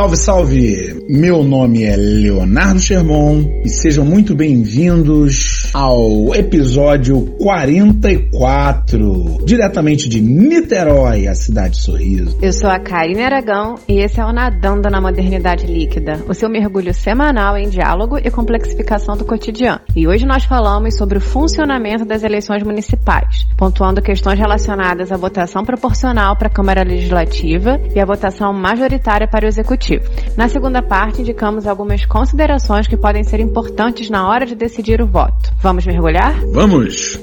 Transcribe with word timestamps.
Salve, 0.00 0.16
salve! 0.16 1.04
Meu 1.10 1.44
nome 1.44 1.82
é 1.82 1.94
Leonardo 1.94 2.80
Sherman 2.80 3.60
e 3.62 3.68
sejam 3.68 4.02
muito 4.02 4.34
bem-vindos 4.34 5.59
ao 5.72 6.34
episódio 6.34 7.26
44, 7.38 9.38
diretamente 9.44 10.08
de 10.08 10.20
Niterói, 10.20 11.28
a 11.28 11.34
cidade 11.34 11.74
de 11.74 11.82
Sorriso. 11.82 12.36
Eu 12.42 12.52
sou 12.52 12.68
a 12.68 12.80
Karine 12.80 13.22
Aragão 13.22 13.76
e 13.88 14.00
esse 14.00 14.20
é 14.20 14.24
o 14.24 14.32
Nadando 14.32 14.90
na 14.90 15.00
Modernidade 15.00 15.66
Líquida, 15.66 16.24
o 16.28 16.34
seu 16.34 16.48
mergulho 16.48 16.92
semanal 16.92 17.56
em 17.56 17.68
diálogo 17.68 18.18
e 18.18 18.30
complexificação 18.30 19.16
do 19.16 19.24
cotidiano. 19.24 19.80
E 19.94 20.08
hoje 20.08 20.26
nós 20.26 20.44
falamos 20.44 20.96
sobre 20.96 21.18
o 21.18 21.20
funcionamento 21.20 22.04
das 22.04 22.24
eleições 22.24 22.64
municipais, 22.64 23.46
pontuando 23.56 24.02
questões 24.02 24.38
relacionadas 24.38 25.12
à 25.12 25.16
votação 25.16 25.64
proporcional 25.64 26.36
para 26.36 26.48
a 26.48 26.52
Câmara 26.52 26.82
Legislativa 26.82 27.80
e 27.94 28.00
à 28.00 28.04
votação 28.04 28.52
majoritária 28.52 29.28
para 29.28 29.44
o 29.44 29.48
Executivo. 29.48 30.04
Na 30.36 30.48
segunda 30.48 30.82
parte, 30.82 31.20
indicamos 31.20 31.66
algumas 31.66 32.04
considerações 32.04 32.88
que 32.88 32.96
podem 32.96 33.22
ser 33.22 33.38
importantes 33.38 34.10
na 34.10 34.28
hora 34.28 34.44
de 34.44 34.56
decidir 34.56 35.00
o 35.00 35.06
voto. 35.06 35.59
Vamos 35.62 35.84
mergulhar? 35.84 36.34
Vamos! 36.52 37.20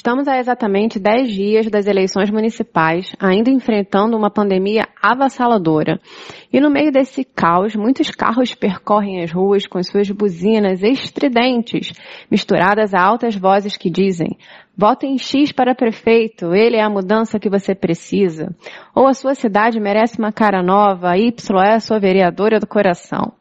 Estamos 0.00 0.26
há 0.28 0.38
exatamente 0.38 0.98
10 0.98 1.30
dias 1.30 1.66
das 1.66 1.86
eleições 1.86 2.30
municipais, 2.30 3.14
ainda 3.20 3.50
enfrentando 3.50 4.16
uma 4.16 4.30
pandemia 4.30 4.88
avassaladora. 5.02 6.00
E 6.50 6.58
no 6.58 6.70
meio 6.70 6.90
desse 6.90 7.22
caos, 7.22 7.76
muitos 7.76 8.10
carros 8.10 8.54
percorrem 8.54 9.22
as 9.22 9.30
ruas 9.30 9.66
com 9.66 9.82
suas 9.82 10.10
buzinas 10.10 10.82
estridentes, 10.82 11.92
misturadas 12.30 12.94
a 12.94 13.02
altas 13.02 13.36
vozes 13.36 13.76
que 13.76 13.90
dizem: 13.90 14.38
Vote 14.74 15.04
em 15.04 15.18
X 15.18 15.52
para 15.52 15.74
prefeito, 15.74 16.54
ele 16.54 16.76
é 16.76 16.82
a 16.82 16.88
mudança 16.88 17.38
que 17.38 17.50
você 17.50 17.74
precisa. 17.74 18.56
Ou 18.94 19.06
a 19.06 19.12
sua 19.12 19.34
cidade 19.34 19.78
merece 19.78 20.18
uma 20.18 20.32
cara 20.32 20.62
nova, 20.62 21.14
Y 21.18 21.30
é 21.62 21.74
a 21.74 21.80
sua 21.80 22.00
vereadora 22.00 22.58
do 22.58 22.66
coração. 22.66 23.34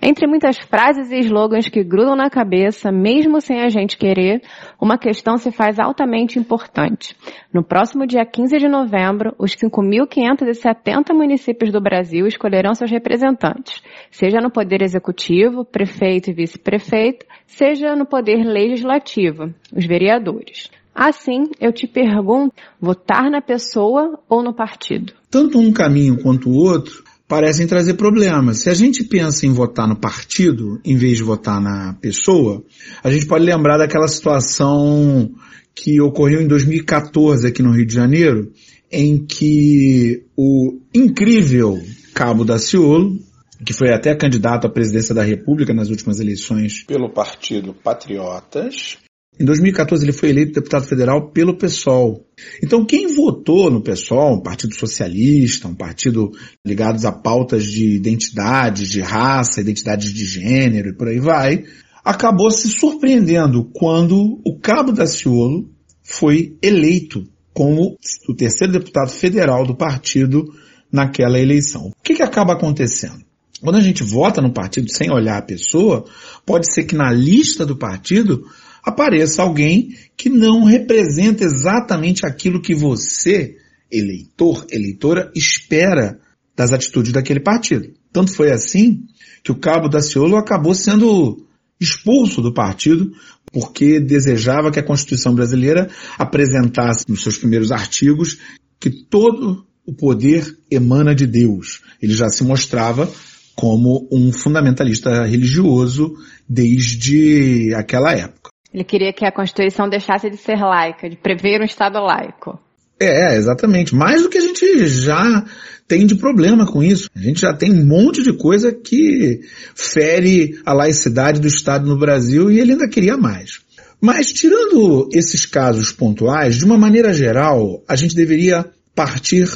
Entre 0.00 0.26
muitas 0.26 0.58
frases 0.58 1.10
e 1.12 1.18
slogans 1.20 1.68
que 1.68 1.84
grudam 1.84 2.16
na 2.16 2.28
cabeça, 2.28 2.90
mesmo 2.90 3.40
sem 3.40 3.60
a 3.60 3.68
gente 3.68 3.96
querer, 3.96 4.42
uma 4.80 4.98
questão 4.98 5.36
se 5.36 5.50
faz 5.52 5.78
altamente 5.78 6.38
importante. 6.38 7.16
No 7.52 7.62
próximo 7.62 8.06
dia 8.06 8.24
15 8.24 8.58
de 8.58 8.68
novembro, 8.68 9.34
os 9.38 9.54
5.570 9.54 11.14
municípios 11.14 11.70
do 11.70 11.80
Brasil 11.80 12.26
escolherão 12.26 12.74
seus 12.74 12.90
representantes, 12.90 13.82
seja 14.10 14.40
no 14.40 14.50
poder 14.50 14.82
executivo, 14.82 15.64
prefeito 15.64 16.30
e 16.30 16.34
vice-prefeito, 16.34 17.24
seja 17.46 17.94
no 17.94 18.04
poder 18.04 18.44
legislativo, 18.44 19.54
os 19.74 19.86
vereadores. 19.86 20.70
Assim, 20.94 21.44
eu 21.58 21.72
te 21.72 21.86
pergunto, 21.86 22.54
votar 22.78 23.30
na 23.30 23.40
pessoa 23.40 24.18
ou 24.28 24.42
no 24.42 24.52
partido? 24.52 25.14
Tanto 25.30 25.58
um 25.58 25.72
caminho 25.72 26.22
quanto 26.22 26.50
o 26.50 26.54
outro 26.54 27.02
parecem 27.32 27.66
trazer 27.66 27.94
problemas. 27.94 28.58
Se 28.58 28.68
a 28.68 28.74
gente 28.74 29.02
pensa 29.02 29.46
em 29.46 29.52
votar 29.54 29.88
no 29.88 29.96
partido, 29.96 30.78
em 30.84 30.98
vez 30.98 31.16
de 31.16 31.22
votar 31.22 31.62
na 31.62 31.94
pessoa, 31.94 32.62
a 33.02 33.10
gente 33.10 33.24
pode 33.24 33.42
lembrar 33.42 33.78
daquela 33.78 34.06
situação 34.06 35.32
que 35.74 35.98
ocorreu 35.98 36.42
em 36.42 36.46
2014 36.46 37.48
aqui 37.48 37.62
no 37.62 37.72
Rio 37.72 37.86
de 37.86 37.94
Janeiro, 37.94 38.52
em 38.90 39.16
que 39.24 40.22
o 40.36 40.78
incrível 40.94 41.82
Cabo 42.12 42.44
Daciolo, 42.44 43.18
que 43.64 43.72
foi 43.72 43.94
até 43.94 44.14
candidato 44.14 44.66
à 44.66 44.70
presidência 44.70 45.14
da 45.14 45.22
República 45.22 45.72
nas 45.72 45.88
últimas 45.88 46.20
eleições 46.20 46.84
pelo 46.84 47.08
Partido 47.08 47.72
Patriotas, 47.72 48.98
em 49.40 49.44
2014 49.44 50.04
ele 50.04 50.12
foi 50.12 50.28
eleito 50.28 50.52
deputado 50.52 50.86
federal 50.86 51.30
pelo 51.30 51.56
PSOL. 51.56 52.26
Então 52.62 52.84
quem 52.84 53.14
votou 53.14 53.70
no 53.70 53.80
PSOL, 53.80 54.36
um 54.36 54.42
partido 54.42 54.74
socialista, 54.74 55.68
um 55.68 55.74
partido 55.74 56.30
ligado 56.64 57.04
a 57.06 57.12
pautas 57.12 57.64
de 57.64 57.96
identidade, 57.96 58.88
de 58.88 59.00
raça, 59.00 59.60
identidade 59.60 60.12
de 60.12 60.24
gênero 60.24 60.90
e 60.90 60.94
por 60.94 61.08
aí 61.08 61.18
vai, 61.18 61.64
acabou 62.04 62.50
se 62.50 62.68
surpreendendo 62.68 63.70
quando 63.72 64.40
o 64.44 64.58
Cabo 64.58 64.92
Daciolo 64.92 65.70
foi 66.02 66.56
eleito 66.62 67.26
como 67.54 67.96
o 68.28 68.34
terceiro 68.34 68.72
deputado 68.72 69.10
federal 69.10 69.66
do 69.66 69.74
partido 69.74 70.52
naquela 70.90 71.38
eleição. 71.38 71.86
O 71.86 72.02
que, 72.02 72.14
que 72.14 72.22
acaba 72.22 72.52
acontecendo? 72.52 73.22
Quando 73.62 73.76
a 73.76 73.80
gente 73.80 74.02
vota 74.02 74.42
no 74.42 74.52
partido 74.52 74.90
sem 74.90 75.10
olhar 75.10 75.38
a 75.38 75.42
pessoa, 75.42 76.04
pode 76.44 76.72
ser 76.72 76.84
que 76.84 76.96
na 76.96 77.12
lista 77.12 77.64
do 77.64 77.76
partido 77.76 78.44
apareça 78.82 79.42
alguém 79.42 79.96
que 80.16 80.28
não 80.28 80.64
representa 80.64 81.44
exatamente 81.44 82.26
aquilo 82.26 82.60
que 82.60 82.74
você, 82.74 83.56
eleitor, 83.90 84.66
eleitora, 84.70 85.30
espera 85.34 86.18
das 86.56 86.72
atitudes 86.72 87.12
daquele 87.12 87.40
partido. 87.40 87.88
Tanto 88.12 88.32
foi 88.32 88.50
assim 88.50 89.04
que 89.42 89.52
o 89.52 89.58
cabo 89.58 89.88
Daciolo 89.88 90.36
acabou 90.36 90.74
sendo 90.74 91.46
expulso 91.80 92.40
do 92.40 92.54
partido 92.54 93.12
porque 93.52 93.98
desejava 93.98 94.70
que 94.70 94.78
a 94.78 94.84
Constituição 94.84 95.34
brasileira 95.34 95.90
apresentasse 96.18 97.04
nos 97.08 97.22
seus 97.22 97.36
primeiros 97.36 97.72
artigos 97.72 98.38
que 98.78 98.90
todo 98.90 99.66
o 99.84 99.92
poder 99.92 100.56
emana 100.70 101.14
de 101.14 101.26
Deus. 101.26 101.82
Ele 102.00 102.12
já 102.12 102.28
se 102.28 102.44
mostrava 102.44 103.10
como 103.54 104.08
um 104.10 104.32
fundamentalista 104.32 105.24
religioso 105.24 106.14
desde 106.48 107.74
aquela 107.74 108.12
época. 108.12 108.41
Ele 108.72 108.84
queria 108.84 109.12
que 109.12 109.24
a 109.24 109.32
Constituição 109.32 109.88
deixasse 109.88 110.30
de 110.30 110.36
ser 110.36 110.56
laica, 110.56 111.08
de 111.08 111.16
prever 111.16 111.60
um 111.60 111.64
Estado 111.64 112.00
laico. 112.00 112.58
É, 112.98 113.36
exatamente. 113.36 113.94
Mais 113.94 114.22
do 114.22 114.28
que 114.28 114.38
a 114.38 114.40
gente 114.40 114.86
já 114.86 115.44
tem 115.86 116.06
de 116.06 116.14
problema 116.14 116.64
com 116.64 116.82
isso. 116.82 117.10
A 117.14 117.18
gente 117.18 117.40
já 117.40 117.52
tem 117.52 117.72
um 117.72 117.84
monte 117.84 118.22
de 118.22 118.32
coisa 118.32 118.72
que 118.72 119.40
fere 119.74 120.58
a 120.64 120.72
laicidade 120.72 121.40
do 121.40 121.48
Estado 121.48 121.86
no 121.86 121.98
Brasil 121.98 122.50
e 122.50 122.60
ele 122.60 122.72
ainda 122.72 122.88
queria 122.88 123.16
mais. 123.16 123.60
Mas 124.00 124.32
tirando 124.32 125.08
esses 125.12 125.44
casos 125.44 125.92
pontuais, 125.92 126.56
de 126.56 126.64
uma 126.64 126.78
maneira 126.78 127.12
geral, 127.12 127.84
a 127.86 127.94
gente 127.94 128.14
deveria 128.14 128.70
partir 128.94 129.48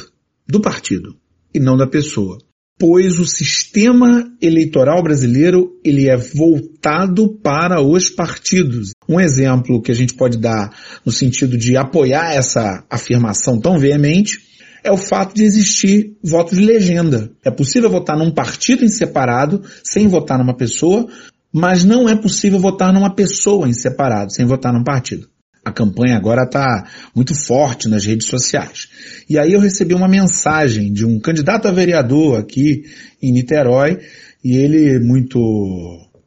do 0.47 0.61
partido 0.61 1.15
e 1.53 1.59
não 1.59 1.75
da 1.75 1.87
pessoa 1.87 2.37
pois 2.79 3.19
o 3.19 3.25
sistema 3.25 4.31
eleitoral 4.41 5.01
brasileiro 5.01 5.71
ele 5.83 6.07
é 6.07 6.15
voltado 6.15 7.29
para 7.41 7.81
os 7.81 8.09
partidos. 8.09 8.91
Um 9.09 9.19
exemplo 9.19 9.81
que 9.81 9.91
a 9.91 9.95
gente 9.95 10.13
pode 10.13 10.37
dar 10.37 10.69
no 11.05 11.11
sentido 11.11 11.57
de 11.57 11.75
apoiar 11.75 12.33
essa 12.33 12.83
afirmação 12.89 13.59
tão 13.59 13.79
veemente 13.79 14.39
é 14.83 14.91
o 14.91 14.97
fato 14.97 15.33
de 15.33 15.43
existir 15.43 16.15
voto 16.23 16.55
de 16.55 16.61
legenda. 16.61 17.31
É 17.43 17.49
possível 17.49 17.89
votar 17.89 18.17
num 18.17 18.31
partido 18.31 18.85
em 18.85 18.89
separado 18.89 19.63
sem 19.83 20.07
votar 20.07 20.37
numa 20.37 20.55
pessoa, 20.55 21.07
mas 21.51 21.83
não 21.83 22.07
é 22.07 22.15
possível 22.15 22.59
votar 22.59 22.93
numa 22.93 23.13
pessoa 23.13 23.67
em 23.67 23.73
separado 23.73 24.31
sem 24.31 24.45
votar 24.45 24.71
num 24.71 24.83
partido. 24.83 25.27
A 25.67 25.71
campanha 25.73 26.15
agora 26.15 26.43
está 26.43 26.87
muito 27.13 27.35
forte 27.35 27.89
nas 27.89 28.05
redes 28.05 28.25
sociais. 28.27 28.87
E 29.29 29.37
aí 29.37 29.51
eu 29.51 29.59
recebi 29.59 29.93
uma 29.93 30.07
mensagem 30.07 30.93
de 30.93 31.05
um 31.05 31.19
candidato 31.19 31.67
a 31.67 31.73
vereador 31.73 32.39
aqui 32.39 32.83
em 33.21 33.33
Niterói, 33.33 33.99
e 34.41 34.55
ele 34.55 34.97
muito 34.99 35.37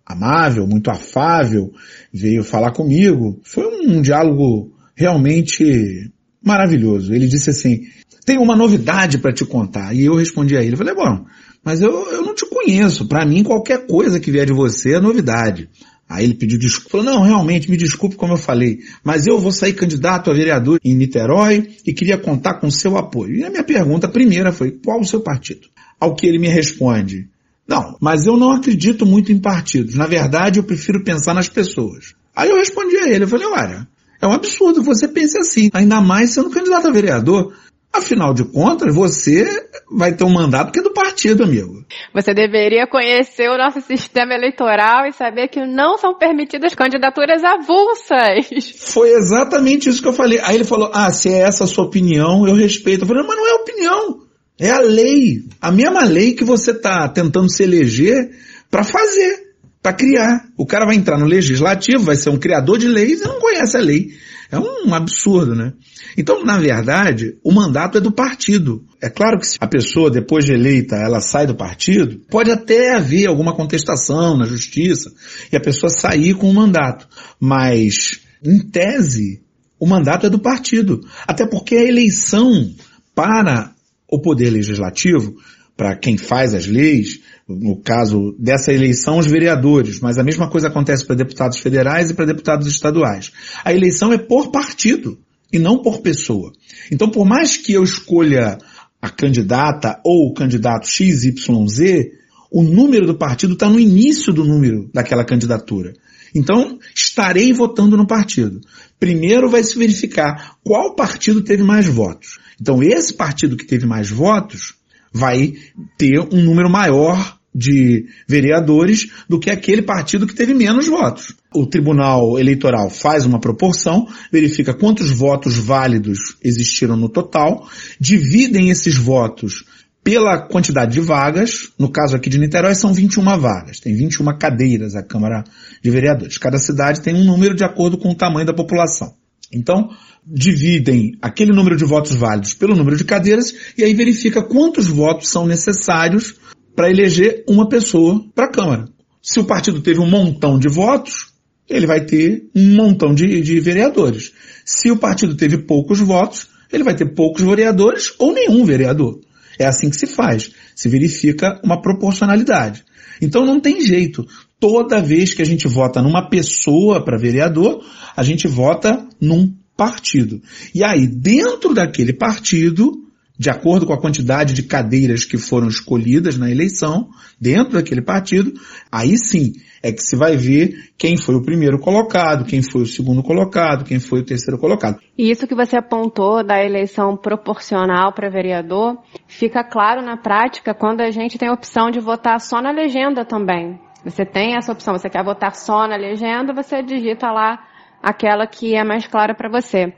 amável, 0.04 0.66
muito 0.66 0.90
afável, 0.90 1.72
veio 2.12 2.44
falar 2.44 2.72
comigo. 2.72 3.40
Foi 3.42 3.64
um 3.64 4.02
diálogo 4.02 4.74
realmente 4.94 6.10
maravilhoso. 6.44 7.14
Ele 7.14 7.26
disse 7.26 7.48
assim, 7.48 7.84
tem 8.26 8.36
uma 8.36 8.54
novidade 8.54 9.16
para 9.16 9.32
te 9.32 9.46
contar. 9.46 9.94
E 9.94 10.04
eu 10.04 10.16
respondi 10.16 10.54
a 10.54 10.62
ele, 10.62 10.76
falei, 10.76 10.94
bom, 10.94 11.24
mas 11.64 11.80
eu, 11.80 11.90
eu 12.12 12.20
não 12.20 12.34
te 12.34 12.44
conheço. 12.46 13.08
Para 13.08 13.24
mim, 13.24 13.42
qualquer 13.42 13.86
coisa 13.86 14.20
que 14.20 14.30
vier 14.30 14.44
de 14.44 14.52
você 14.52 14.96
é 14.96 15.00
novidade. 15.00 15.70
Aí 16.10 16.24
ele 16.24 16.34
pediu 16.34 16.58
desculpa, 16.58 16.90
falou, 16.90 17.06
não, 17.06 17.22
realmente, 17.22 17.70
me 17.70 17.76
desculpe 17.76 18.16
como 18.16 18.32
eu 18.32 18.36
falei, 18.36 18.80
mas 19.04 19.28
eu 19.28 19.38
vou 19.38 19.52
sair 19.52 19.74
candidato 19.74 20.28
a 20.28 20.34
vereador 20.34 20.80
em 20.84 20.92
Niterói 20.92 21.76
e 21.86 21.92
queria 21.92 22.18
contar 22.18 22.54
com 22.54 22.68
seu 22.68 22.98
apoio. 22.98 23.36
E 23.36 23.44
a 23.44 23.48
minha 23.48 23.62
pergunta 23.62 24.08
primeira 24.08 24.50
foi, 24.50 24.72
qual 24.72 24.98
o 24.98 25.06
seu 25.06 25.20
partido? 25.20 25.68
Ao 26.00 26.16
que 26.16 26.26
ele 26.26 26.40
me 26.40 26.48
responde, 26.48 27.28
não, 27.64 27.96
mas 28.00 28.26
eu 28.26 28.36
não 28.36 28.50
acredito 28.50 29.06
muito 29.06 29.30
em 29.30 29.38
partidos. 29.38 29.94
Na 29.94 30.06
verdade, 30.06 30.58
eu 30.58 30.64
prefiro 30.64 31.04
pensar 31.04 31.32
nas 31.32 31.48
pessoas. 31.48 32.16
Aí 32.34 32.50
eu 32.50 32.56
respondi 32.56 32.96
a 32.96 33.08
ele, 33.08 33.22
eu 33.22 33.28
falei, 33.28 33.46
olha, 33.46 33.88
é 34.20 34.26
um 34.26 34.32
absurdo 34.32 34.82
você 34.82 35.06
pense 35.06 35.38
assim, 35.38 35.70
ainda 35.72 36.00
mais 36.00 36.30
sendo 36.30 36.50
candidato 36.50 36.88
a 36.88 36.92
vereador. 36.92 37.54
Afinal 37.92 38.32
de 38.32 38.44
contas, 38.44 38.94
você 38.94 39.44
vai 39.90 40.14
ter 40.14 40.22
um 40.22 40.32
mandato 40.32 40.70
que 40.70 40.78
é 40.78 40.82
do 40.82 40.92
partido, 40.92 41.42
amigo. 41.42 41.84
Você 42.14 42.32
deveria 42.32 42.86
conhecer 42.86 43.48
o 43.48 43.58
nosso 43.58 43.80
sistema 43.80 44.32
eleitoral 44.32 45.06
e 45.06 45.12
saber 45.12 45.48
que 45.48 45.66
não 45.66 45.98
são 45.98 46.16
permitidas 46.16 46.72
candidaturas 46.72 47.42
avulsas. 47.42 48.70
Foi 48.76 49.10
exatamente 49.10 49.88
isso 49.88 50.00
que 50.00 50.06
eu 50.06 50.12
falei. 50.12 50.38
Aí 50.40 50.54
ele 50.54 50.64
falou, 50.64 50.90
ah, 50.94 51.10
se 51.10 51.28
é 51.28 51.40
essa 51.40 51.64
a 51.64 51.66
sua 51.66 51.84
opinião, 51.84 52.46
eu 52.46 52.54
respeito. 52.54 53.02
Eu 53.02 53.08
falei, 53.08 53.24
mas 53.26 53.36
não 53.36 53.48
é 53.48 53.54
opinião. 53.54 54.20
É 54.56 54.70
a 54.70 54.78
lei. 54.78 55.42
A 55.60 55.72
mesma 55.72 56.04
lei 56.04 56.34
que 56.34 56.44
você 56.44 56.70
está 56.70 57.08
tentando 57.08 57.50
se 57.50 57.64
eleger 57.64 58.30
para 58.70 58.84
fazer, 58.84 59.54
para 59.82 59.94
criar. 59.94 60.44
O 60.56 60.64
cara 60.64 60.86
vai 60.86 60.94
entrar 60.94 61.18
no 61.18 61.26
legislativo, 61.26 62.04
vai 62.04 62.14
ser 62.14 62.30
um 62.30 62.38
criador 62.38 62.78
de 62.78 62.86
leis 62.86 63.20
e 63.20 63.24
não 63.26 63.40
conhece 63.40 63.76
a 63.76 63.80
lei. 63.80 64.10
É 64.50 64.58
um 64.58 64.92
absurdo, 64.92 65.54
né? 65.54 65.72
Então, 66.16 66.44
na 66.44 66.58
verdade, 66.58 67.36
o 67.44 67.52
mandato 67.52 67.98
é 67.98 68.00
do 68.00 68.10
partido. 68.10 68.84
É 69.00 69.08
claro 69.08 69.38
que 69.38 69.46
se 69.46 69.58
a 69.60 69.66
pessoa, 69.66 70.10
depois 70.10 70.44
de 70.44 70.52
eleita, 70.52 70.96
ela 70.96 71.20
sai 71.20 71.46
do 71.46 71.54
partido, 71.54 72.20
pode 72.28 72.50
até 72.50 72.96
haver 72.96 73.28
alguma 73.28 73.54
contestação 73.54 74.36
na 74.36 74.46
justiça 74.46 75.12
e 75.52 75.56
a 75.56 75.60
pessoa 75.60 75.88
sair 75.88 76.34
com 76.34 76.50
o 76.50 76.54
mandato. 76.54 77.08
Mas, 77.38 78.20
em 78.44 78.58
tese, 78.58 79.40
o 79.78 79.86
mandato 79.86 80.26
é 80.26 80.30
do 80.30 80.40
partido. 80.40 81.00
Até 81.26 81.46
porque 81.46 81.76
a 81.76 81.84
eleição 81.84 82.74
para 83.14 83.72
o 84.08 84.20
poder 84.20 84.50
legislativo, 84.50 85.36
para 85.76 85.94
quem 85.94 86.18
faz 86.18 86.54
as 86.54 86.66
leis, 86.66 87.19
no 87.58 87.76
caso 87.76 88.34
dessa 88.38 88.72
eleição, 88.72 89.18
os 89.18 89.26
vereadores, 89.26 90.00
mas 90.00 90.18
a 90.18 90.24
mesma 90.24 90.48
coisa 90.48 90.68
acontece 90.68 91.06
para 91.06 91.16
deputados 91.16 91.58
federais 91.58 92.10
e 92.10 92.14
para 92.14 92.26
deputados 92.26 92.66
estaduais. 92.66 93.32
A 93.64 93.72
eleição 93.72 94.12
é 94.12 94.18
por 94.18 94.50
partido 94.50 95.18
e 95.52 95.58
não 95.58 95.82
por 95.82 96.00
pessoa. 96.00 96.52
Então, 96.90 97.10
por 97.10 97.26
mais 97.26 97.56
que 97.56 97.72
eu 97.72 97.82
escolha 97.82 98.58
a 99.00 99.10
candidata 99.10 100.00
ou 100.04 100.28
o 100.28 100.34
candidato 100.34 100.86
XYZ, 100.86 102.10
o 102.50 102.62
número 102.62 103.06
do 103.06 103.16
partido 103.16 103.54
está 103.54 103.68
no 103.68 103.80
início 103.80 104.32
do 104.32 104.44
número 104.44 104.90
daquela 104.92 105.24
candidatura. 105.24 105.94
Então, 106.34 106.78
estarei 106.94 107.52
votando 107.52 107.96
no 107.96 108.06
partido. 108.06 108.60
Primeiro 108.98 109.48
vai 109.48 109.64
se 109.64 109.78
verificar 109.78 110.56
qual 110.62 110.94
partido 110.94 111.42
teve 111.42 111.62
mais 111.62 111.86
votos. 111.86 112.38
Então, 112.60 112.82
esse 112.82 113.14
partido 113.14 113.56
que 113.56 113.66
teve 113.66 113.86
mais 113.86 114.10
votos 114.10 114.74
vai 115.12 115.54
ter 115.98 116.20
um 116.32 116.42
número 116.42 116.70
maior 116.70 117.39
de 117.54 118.06
vereadores 118.28 119.10
do 119.28 119.38
que 119.38 119.50
aquele 119.50 119.82
partido 119.82 120.26
que 120.26 120.34
teve 120.34 120.54
menos 120.54 120.86
votos. 120.86 121.34
O 121.54 121.66
Tribunal 121.66 122.38
Eleitoral 122.38 122.88
faz 122.88 123.24
uma 123.24 123.40
proporção, 123.40 124.06
verifica 124.30 124.72
quantos 124.72 125.10
votos 125.10 125.56
válidos 125.56 126.36
existiram 126.42 126.96
no 126.96 127.08
total, 127.08 127.68
dividem 127.98 128.70
esses 128.70 128.96
votos 128.96 129.64
pela 130.02 130.38
quantidade 130.38 130.92
de 130.92 131.00
vagas, 131.00 131.70
no 131.78 131.90
caso 131.90 132.16
aqui 132.16 132.30
de 132.30 132.38
Niterói 132.38 132.74
são 132.74 132.92
21 132.92 133.22
vagas, 133.38 133.80
tem 133.80 133.94
21 133.94 134.38
cadeiras 134.38 134.94
a 134.94 135.02
Câmara 135.02 135.44
de 135.82 135.90
Vereadores. 135.90 136.38
Cada 136.38 136.58
cidade 136.58 137.02
tem 137.02 137.14
um 137.14 137.24
número 137.24 137.54
de 137.54 137.64
acordo 137.64 137.98
com 137.98 138.10
o 138.10 138.14
tamanho 138.14 138.46
da 138.46 138.54
população. 138.54 139.14
Então, 139.52 139.90
dividem 140.24 141.18
aquele 141.20 141.52
número 141.52 141.76
de 141.76 141.84
votos 141.84 142.14
válidos 142.14 142.54
pelo 142.54 142.76
número 142.76 142.96
de 142.96 143.04
cadeiras 143.04 143.52
e 143.76 143.82
aí 143.82 143.92
verifica 143.92 144.42
quantos 144.42 144.86
votos 144.86 145.28
são 145.28 145.46
necessários 145.46 146.36
para 146.74 146.90
eleger 146.90 147.44
uma 147.48 147.68
pessoa 147.68 148.24
para 148.34 148.46
a 148.46 148.50
Câmara. 148.50 148.88
Se 149.22 149.38
o 149.38 149.44
partido 149.44 149.80
teve 149.80 150.00
um 150.00 150.08
montão 150.08 150.58
de 150.58 150.68
votos, 150.68 151.30
ele 151.68 151.86
vai 151.86 152.04
ter 152.04 152.48
um 152.54 152.74
montão 152.74 153.14
de, 153.14 153.40
de 153.40 153.60
vereadores. 153.60 154.32
Se 154.64 154.90
o 154.90 154.96
partido 154.96 155.36
teve 155.36 155.58
poucos 155.58 156.00
votos, 156.00 156.48
ele 156.72 156.84
vai 156.84 156.94
ter 156.94 157.14
poucos 157.14 157.42
vereadores 157.42 158.12
ou 158.18 158.32
nenhum 158.32 158.64
vereador. 158.64 159.20
É 159.58 159.66
assim 159.66 159.90
que 159.90 159.96
se 159.96 160.06
faz. 160.06 160.52
Se 160.74 160.88
verifica 160.88 161.60
uma 161.62 161.80
proporcionalidade. 161.80 162.84
Então 163.20 163.44
não 163.44 163.60
tem 163.60 163.80
jeito. 163.80 164.26
Toda 164.58 165.02
vez 165.02 165.34
que 165.34 165.42
a 165.42 165.46
gente 165.46 165.68
vota 165.68 166.02
numa 166.02 166.28
pessoa 166.28 167.04
para 167.04 167.18
vereador, 167.18 167.84
a 168.16 168.22
gente 168.22 168.48
vota 168.48 169.06
num 169.20 169.54
partido. 169.76 170.42
E 170.74 170.82
aí, 170.84 171.06
dentro 171.06 171.74
daquele 171.74 172.12
partido, 172.12 172.92
de 173.40 173.48
acordo 173.48 173.86
com 173.86 173.94
a 173.94 173.98
quantidade 173.98 174.52
de 174.52 174.62
cadeiras 174.62 175.24
que 175.24 175.38
foram 175.38 175.66
escolhidas 175.66 176.36
na 176.36 176.50
eleição, 176.50 177.08
dentro 177.40 177.72
daquele 177.72 178.02
partido, 178.02 178.52
aí 178.92 179.16
sim 179.16 179.54
é 179.82 179.90
que 179.90 180.02
se 180.02 180.14
vai 180.14 180.36
ver 180.36 180.90
quem 180.98 181.16
foi 181.16 181.34
o 181.36 181.42
primeiro 181.42 181.78
colocado, 181.78 182.44
quem 182.44 182.60
foi 182.60 182.82
o 182.82 182.86
segundo 182.86 183.22
colocado, 183.22 183.86
quem 183.86 183.98
foi 183.98 184.20
o 184.20 184.24
terceiro 184.26 184.60
colocado. 184.60 184.98
E 185.16 185.30
isso 185.30 185.46
que 185.46 185.54
você 185.54 185.78
apontou 185.78 186.44
da 186.44 186.62
eleição 186.62 187.16
proporcional 187.16 188.12
para 188.12 188.28
vereador, 188.28 188.98
fica 189.26 189.64
claro 189.64 190.02
na 190.02 190.18
prática 190.18 190.74
quando 190.74 191.00
a 191.00 191.10
gente 191.10 191.38
tem 191.38 191.48
a 191.48 191.54
opção 191.54 191.90
de 191.90 191.98
votar 191.98 192.38
só 192.40 192.60
na 192.60 192.70
legenda 192.70 193.24
também. 193.24 193.80
Você 194.04 194.26
tem 194.26 194.54
essa 194.54 194.70
opção, 194.70 194.92
você 194.92 195.08
quer 195.08 195.24
votar 195.24 195.54
só 195.54 195.88
na 195.88 195.96
legenda, 195.96 196.52
você 196.52 196.82
digita 196.82 197.32
lá 197.32 197.58
aquela 198.02 198.46
que 198.46 198.74
é 198.76 198.84
mais 198.84 199.06
clara 199.06 199.34
para 199.34 199.48
você. 199.48 199.94